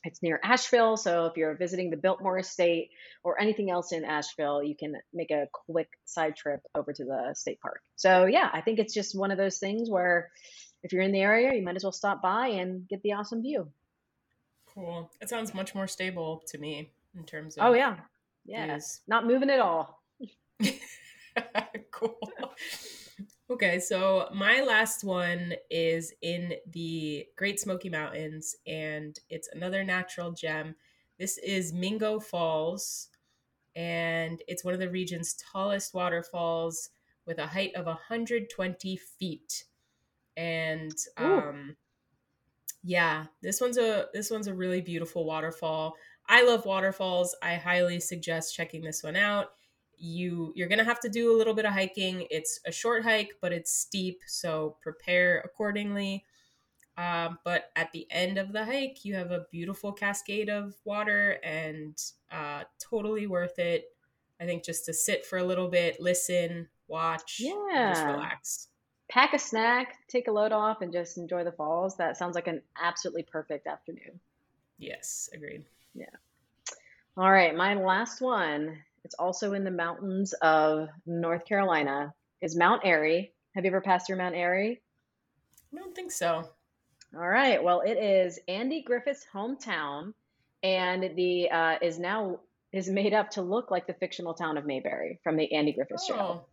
It's 0.04 0.22
near 0.22 0.38
Asheville, 0.44 0.96
so 0.96 1.26
if 1.26 1.36
you're 1.36 1.56
visiting 1.56 1.90
the 1.90 1.96
Biltmore 1.96 2.38
Estate 2.38 2.90
or 3.24 3.40
anything 3.40 3.68
else 3.68 3.90
in 3.90 4.04
Asheville, 4.04 4.62
you 4.62 4.76
can 4.76 4.94
make 5.12 5.32
a 5.32 5.48
quick 5.52 5.88
side 6.04 6.36
trip 6.36 6.60
over 6.76 6.92
to 6.92 7.04
the 7.04 7.34
state 7.34 7.60
park. 7.60 7.80
So, 7.96 8.26
yeah, 8.26 8.48
I 8.52 8.60
think 8.60 8.78
it's 8.78 8.94
just 8.94 9.18
one 9.18 9.32
of 9.32 9.38
those 9.38 9.58
things 9.58 9.90
where 9.90 10.30
if 10.82 10.92
you're 10.92 11.02
in 11.02 11.12
the 11.12 11.20
area, 11.20 11.54
you 11.54 11.62
might 11.62 11.76
as 11.76 11.84
well 11.84 11.92
stop 11.92 12.22
by 12.22 12.48
and 12.48 12.86
get 12.88 13.02
the 13.02 13.12
awesome 13.12 13.42
view. 13.42 13.68
Cool. 14.66 15.10
It 15.20 15.28
sounds 15.28 15.54
much 15.54 15.74
more 15.74 15.86
stable 15.86 16.42
to 16.48 16.58
me 16.58 16.90
in 17.16 17.24
terms 17.24 17.56
of 17.56 17.64
Oh, 17.64 17.72
yeah. 17.72 17.96
Yeah. 18.44 18.78
Not 19.06 19.26
moving 19.26 19.50
at 19.50 19.60
all. 19.60 20.02
cool. 21.90 22.18
Okay, 23.50 23.80
so 23.80 24.28
my 24.34 24.60
last 24.60 25.04
one 25.04 25.54
is 25.70 26.12
in 26.20 26.54
the 26.72 27.26
Great 27.36 27.58
Smoky 27.58 27.88
Mountains, 27.88 28.54
and 28.66 29.18
it's 29.30 29.48
another 29.52 29.82
natural 29.82 30.32
gem. 30.32 30.74
This 31.18 31.38
is 31.38 31.72
Mingo 31.72 32.20
Falls, 32.20 33.08
and 33.74 34.42
it's 34.48 34.64
one 34.64 34.74
of 34.74 34.80
the 34.80 34.90
region's 34.90 35.34
tallest 35.34 35.94
waterfalls 35.94 36.90
with 37.24 37.38
a 37.38 37.46
height 37.46 37.74
of 37.74 37.86
120 37.86 38.96
feet. 38.96 39.64
And 40.38 40.96
um, 41.16 41.76
yeah, 42.82 43.26
this 43.42 43.60
one's 43.60 43.76
a 43.78 44.06
this 44.14 44.30
one's 44.30 44.46
a 44.46 44.54
really 44.54 44.80
beautiful 44.80 45.24
waterfall. 45.24 45.94
I 46.28 46.44
love 46.44 46.64
waterfalls. 46.64 47.34
I 47.42 47.56
highly 47.56 48.00
suggest 48.00 48.54
checking 48.54 48.82
this 48.82 49.02
one 49.02 49.16
out 49.16 49.48
you 50.00 50.52
you're 50.54 50.68
gonna 50.68 50.84
have 50.84 51.00
to 51.00 51.08
do 51.08 51.34
a 51.34 51.36
little 51.36 51.54
bit 51.54 51.64
of 51.64 51.72
hiking 51.72 52.24
it's 52.30 52.60
a 52.66 52.70
short 52.70 53.02
hike 53.02 53.32
but 53.40 53.52
it's 53.52 53.72
steep 53.72 54.20
so 54.28 54.76
prepare 54.80 55.40
accordingly 55.44 56.24
um, 56.96 57.38
but 57.44 57.70
at 57.76 57.90
the 57.92 58.06
end 58.10 58.38
of 58.38 58.52
the 58.52 58.64
hike 58.64 59.04
you 59.04 59.14
have 59.14 59.32
a 59.32 59.46
beautiful 59.50 59.92
cascade 59.92 60.48
of 60.48 60.74
water 60.84 61.38
and 61.42 62.00
uh, 62.30 62.62
totally 62.78 63.26
worth 63.26 63.58
it 63.58 63.86
i 64.40 64.44
think 64.44 64.64
just 64.64 64.84
to 64.84 64.94
sit 64.94 65.26
for 65.26 65.38
a 65.38 65.44
little 65.44 65.68
bit 65.68 66.00
listen 66.00 66.68
watch 66.86 67.40
and 67.74 67.88
just 67.88 68.02
Yeah. 68.04 68.12
relax 68.12 68.68
Pack 69.10 69.32
a 69.32 69.38
snack, 69.38 69.94
take 70.08 70.28
a 70.28 70.32
load 70.32 70.52
off, 70.52 70.82
and 70.82 70.92
just 70.92 71.16
enjoy 71.16 71.42
the 71.44 71.52
falls. 71.52 71.96
That 71.96 72.16
sounds 72.16 72.34
like 72.34 72.46
an 72.46 72.62
absolutely 72.80 73.22
perfect 73.22 73.66
afternoon. 73.66 74.20
yes 74.78 75.28
agreed 75.32 75.64
Yeah. 75.94 76.06
All 77.16 77.30
right, 77.32 77.54
my 77.56 77.74
last 77.74 78.20
one. 78.20 78.78
It's 79.04 79.14
also 79.14 79.54
in 79.54 79.64
the 79.64 79.70
mountains 79.70 80.34
of 80.34 80.88
North 81.06 81.44
Carolina. 81.46 82.12
Is 82.40 82.54
Mount 82.56 82.82
Airy. 82.84 83.32
Have 83.54 83.64
you 83.64 83.70
ever 83.70 83.80
passed 83.80 84.06
through 84.06 84.18
Mount 84.18 84.34
Airy? 84.34 84.80
i 85.74 85.78
don't 85.78 85.94
think 85.94 86.10
so 86.12 86.48
All 87.16 87.28
right. 87.28 87.62
Well, 87.62 87.80
it 87.80 87.94
is 87.98 88.38
Andy 88.48 88.82
Griffith's 88.82 89.26
hometown, 89.32 90.12
and 90.62 91.16
the 91.16 91.50
uh, 91.50 91.76
is 91.80 91.98
now 91.98 92.40
is 92.72 92.88
made 92.90 93.14
up 93.14 93.30
to 93.30 93.42
look 93.42 93.70
like 93.70 93.86
the 93.86 93.94
fictional 93.94 94.34
town 94.34 94.58
of 94.58 94.66
Mayberry 94.66 95.18
from 95.24 95.36
the 95.36 95.50
Andy 95.54 95.72
Griffith 95.72 96.04
Show. 96.06 96.14
Oh, 96.14 96.44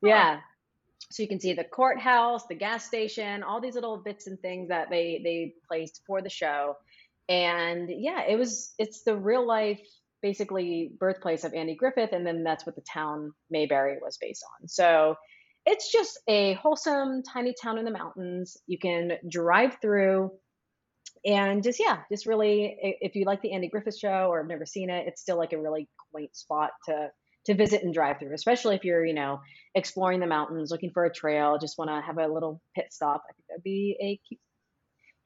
Yeah. 0.00 0.38
So 1.10 1.22
you 1.22 1.28
can 1.28 1.40
see 1.40 1.52
the 1.52 1.64
courthouse, 1.64 2.46
the 2.46 2.54
gas 2.54 2.84
station, 2.86 3.42
all 3.42 3.60
these 3.60 3.74
little 3.74 3.98
bits 3.98 4.26
and 4.26 4.40
things 4.40 4.68
that 4.68 4.90
they 4.90 5.20
they 5.22 5.54
placed 5.68 6.02
for 6.06 6.22
the 6.22 6.30
show. 6.30 6.76
And 7.28 7.88
yeah, 7.88 8.22
it 8.28 8.38
was 8.38 8.74
it's 8.78 9.02
the 9.02 9.16
real 9.16 9.46
life 9.46 9.80
basically 10.22 10.90
birthplace 10.98 11.44
of 11.44 11.52
Andy 11.52 11.74
Griffith 11.74 12.12
and 12.12 12.26
then 12.26 12.42
that's 12.44 12.64
what 12.64 12.74
the 12.74 12.82
town 12.90 13.32
Mayberry 13.50 13.98
was 14.02 14.16
based 14.16 14.42
on. 14.58 14.68
So 14.68 15.16
it's 15.66 15.92
just 15.92 16.18
a 16.28 16.54
wholesome 16.54 17.22
tiny 17.22 17.54
town 17.62 17.78
in 17.78 17.84
the 17.84 17.90
mountains. 17.90 18.56
You 18.66 18.78
can 18.78 19.12
drive 19.28 19.76
through 19.80 20.30
and 21.24 21.62
just 21.62 21.78
yeah, 21.78 22.00
just 22.10 22.26
really 22.26 22.76
if 23.00 23.14
you 23.14 23.24
like 23.24 23.42
the 23.42 23.52
Andy 23.52 23.68
Griffith 23.68 23.98
show 23.98 24.28
or 24.30 24.38
have 24.38 24.48
never 24.48 24.66
seen 24.66 24.90
it, 24.90 25.06
it's 25.06 25.22
still 25.22 25.38
like 25.38 25.52
a 25.52 25.60
really 25.60 25.88
quaint 26.10 26.34
spot 26.36 26.70
to 26.86 27.10
to 27.46 27.54
visit 27.54 27.82
and 27.82 27.92
drive 27.92 28.18
through, 28.18 28.34
especially 28.34 28.74
if 28.76 28.84
you're, 28.84 29.04
you 29.04 29.14
know, 29.14 29.40
exploring 29.74 30.20
the 30.20 30.26
mountains, 30.26 30.70
looking 30.70 30.90
for 30.92 31.04
a 31.04 31.12
trail, 31.12 31.58
just 31.58 31.76
want 31.78 31.90
to 31.90 32.00
have 32.00 32.18
a 32.18 32.26
little 32.32 32.60
pit 32.74 32.86
stop. 32.90 33.22
I 33.28 33.32
think 33.32 33.44
that'd 33.48 33.62
be 33.62 33.96
a 34.00 34.20
cute, 34.26 34.40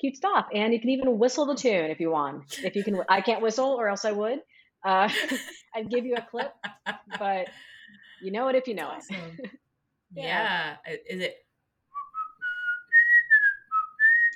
cute 0.00 0.16
stop. 0.16 0.48
And 0.54 0.72
you 0.72 0.81
can 0.81 0.90
even 0.90 1.18
whistle 1.18 1.46
the 1.46 1.54
tune 1.54 1.90
if 1.90 2.00
you 2.00 2.11
want. 2.11 2.59
If 2.62 2.74
you 2.76 2.83
can, 2.85 3.00
I 3.09 3.20
can't 3.20 3.42
whistle, 3.42 3.70
or 3.78 3.88
else 3.88 4.04
I 4.04 4.12
would. 4.12 4.40
Uh, 4.85 5.09
I'd 5.74 5.90
give 5.90 6.04
you 6.07 6.14
a 6.16 6.22
clip, 6.22 6.52
but 7.18 7.46
you 8.22 8.33
know 8.33 8.48
it 8.48 8.57
if 8.57 8.66
you 8.68 8.74
know 8.74 8.90
it. 8.90 8.96
awesome. 8.96 9.38
Yeah. 10.14 10.76
yeah. 10.87 10.94
Is 11.11 11.20
it 11.20 11.37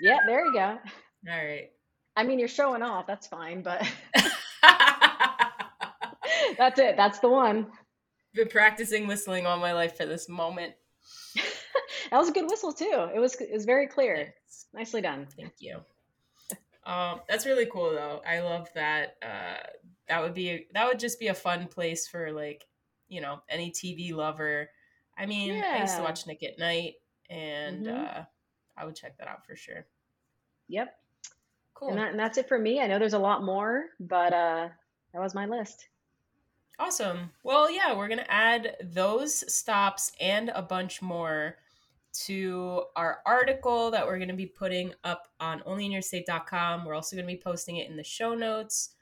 Yeah, 0.00 0.18
there 0.26 0.44
you 0.44 0.52
go. 0.52 0.60
all 0.60 0.78
right? 1.26 1.70
I 2.16 2.24
mean, 2.24 2.38
you're 2.38 2.48
showing 2.48 2.82
off. 2.82 3.06
That's 3.06 3.26
fine, 3.26 3.62
but 3.62 3.80
that's 6.58 6.78
it. 6.78 6.96
That's 6.96 7.18
the 7.20 7.28
one. 7.28 7.66
Been 8.34 8.48
practicing 8.48 9.06
whistling 9.06 9.46
all 9.46 9.58
my 9.58 9.72
life 9.72 9.96
for 9.96 10.06
this 10.06 10.28
moment. 10.28 10.74
That 12.10 12.18
was 12.18 12.28
a 12.28 12.32
good 12.32 12.44
whistle 12.50 12.72
too. 12.74 13.08
It 13.14 13.18
was 13.18 13.34
it 13.36 13.52
was 13.52 13.64
very 13.64 13.86
clear. 13.86 14.16
Thanks. 14.16 14.66
Nicely 14.74 15.00
done. 15.00 15.26
Thank 15.34 15.54
you. 15.60 15.78
Um, 16.84 17.20
that's 17.26 17.46
really 17.46 17.64
cool 17.66 17.90
though. 17.92 18.20
I 18.28 18.40
love 18.40 18.68
that. 18.74 19.16
Uh, 19.22 19.66
that 20.08 20.20
would 20.20 20.34
be 20.34 20.66
that 20.74 20.86
would 20.86 20.98
just 20.98 21.18
be 21.18 21.28
a 21.28 21.34
fun 21.34 21.68
place 21.68 22.06
for 22.06 22.30
like 22.30 22.66
you 23.08 23.22
know 23.22 23.40
any 23.48 23.70
TV 23.70 24.12
lover. 24.12 24.68
I 25.16 25.24
mean, 25.24 25.62
I 25.64 25.80
used 25.80 25.96
to 25.96 26.02
watch 26.02 26.26
Nick 26.26 26.42
at 26.42 26.58
Nite, 26.58 26.96
and 27.30 27.86
Mhm. 27.86 28.18
uh, 28.18 28.24
I 28.76 28.84
would 28.84 28.96
check 28.96 29.16
that 29.16 29.28
out 29.28 29.46
for 29.46 29.56
sure. 29.56 29.86
Yep. 30.68 30.94
Cool. 31.72 31.90
And, 31.90 31.98
that, 31.98 32.10
and 32.10 32.18
that's 32.18 32.36
it 32.36 32.46
for 32.48 32.58
me. 32.58 32.80
I 32.80 32.88
know 32.88 32.98
there's 32.98 33.14
a 33.14 33.18
lot 33.18 33.42
more, 33.42 33.86
but 34.00 34.32
uh, 34.34 34.68
that 35.14 35.20
was 35.20 35.34
my 35.34 35.46
list. 35.46 35.88
Awesome. 36.84 37.30
Well, 37.44 37.70
yeah, 37.70 37.96
we're 37.96 38.08
going 38.08 38.18
to 38.18 38.30
add 38.32 38.76
those 38.82 39.44
stops 39.54 40.10
and 40.20 40.50
a 40.52 40.62
bunch 40.62 41.00
more 41.00 41.58
to 42.24 42.82
our 42.96 43.20
article 43.24 43.92
that 43.92 44.04
we're 44.04 44.16
going 44.16 44.30
to 44.30 44.34
be 44.34 44.46
putting 44.46 44.92
up 45.04 45.28
on 45.38 45.60
onlyinyourstate.com. 45.60 46.84
We're 46.84 46.94
also 46.94 47.14
going 47.14 47.28
to 47.28 47.32
be 47.32 47.40
posting 47.40 47.76
it 47.76 47.88
in 47.88 47.96
the 47.96 48.02
show 48.02 48.34
notes. 48.34 48.96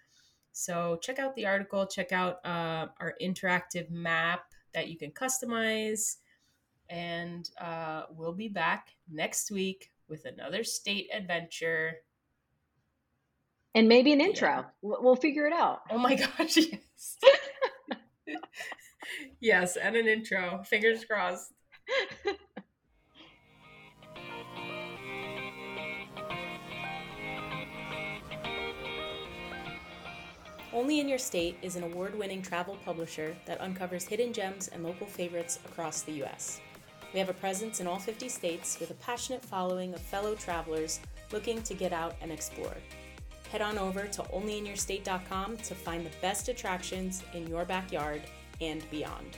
So 0.52 0.98
check 1.00 1.18
out 1.18 1.34
the 1.34 1.46
article, 1.46 1.86
check 1.86 2.12
out 2.12 2.44
uh, 2.44 2.88
our 3.00 3.14
interactive 3.18 3.88
map 3.88 4.52
that 4.74 4.88
you 4.88 4.98
can 4.98 5.10
customize. 5.12 6.16
And 6.90 7.48
uh, 7.58 8.02
we'll 8.10 8.34
be 8.34 8.48
back 8.48 8.88
next 9.10 9.50
week 9.50 9.90
with 10.06 10.26
another 10.26 10.64
state 10.64 11.08
adventure. 11.14 11.94
And 13.74 13.88
maybe 13.88 14.12
an 14.12 14.20
intro. 14.20 14.66
We'll 14.82 15.02
we'll 15.02 15.16
figure 15.16 15.46
it 15.46 15.54
out. 15.54 15.80
Oh 15.90 15.96
my 15.96 16.14
gosh, 16.38 16.58
yes. 16.58 17.16
yes, 19.40 19.76
and 19.76 19.96
an 19.96 20.08
intro. 20.08 20.62
Fingers 20.64 21.04
crossed. 21.04 21.52
Only 30.72 31.00
in 31.00 31.08
Your 31.08 31.18
State 31.18 31.58
is 31.62 31.74
an 31.74 31.82
award 31.82 32.16
winning 32.16 32.42
travel 32.42 32.78
publisher 32.84 33.36
that 33.44 33.60
uncovers 33.60 34.04
hidden 34.04 34.32
gems 34.32 34.68
and 34.68 34.84
local 34.84 35.06
favorites 35.06 35.58
across 35.64 36.02
the 36.02 36.12
U.S. 36.12 36.60
We 37.12 37.18
have 37.18 37.28
a 37.28 37.34
presence 37.34 37.80
in 37.80 37.88
all 37.88 37.98
50 37.98 38.28
states 38.28 38.78
with 38.78 38.92
a 38.92 38.94
passionate 38.94 39.44
following 39.44 39.94
of 39.94 40.00
fellow 40.00 40.36
travelers 40.36 41.00
looking 41.32 41.60
to 41.62 41.74
get 41.74 41.92
out 41.92 42.14
and 42.22 42.30
explore. 42.30 42.76
Head 43.50 43.62
on 43.62 43.78
over 43.78 44.06
to 44.06 44.22
onlyinyourstate.com 44.22 45.56
to 45.56 45.74
find 45.74 46.06
the 46.06 46.10
best 46.22 46.48
attractions 46.48 47.24
in 47.34 47.48
your 47.48 47.64
backyard 47.64 48.22
and 48.60 48.88
beyond. 48.90 49.36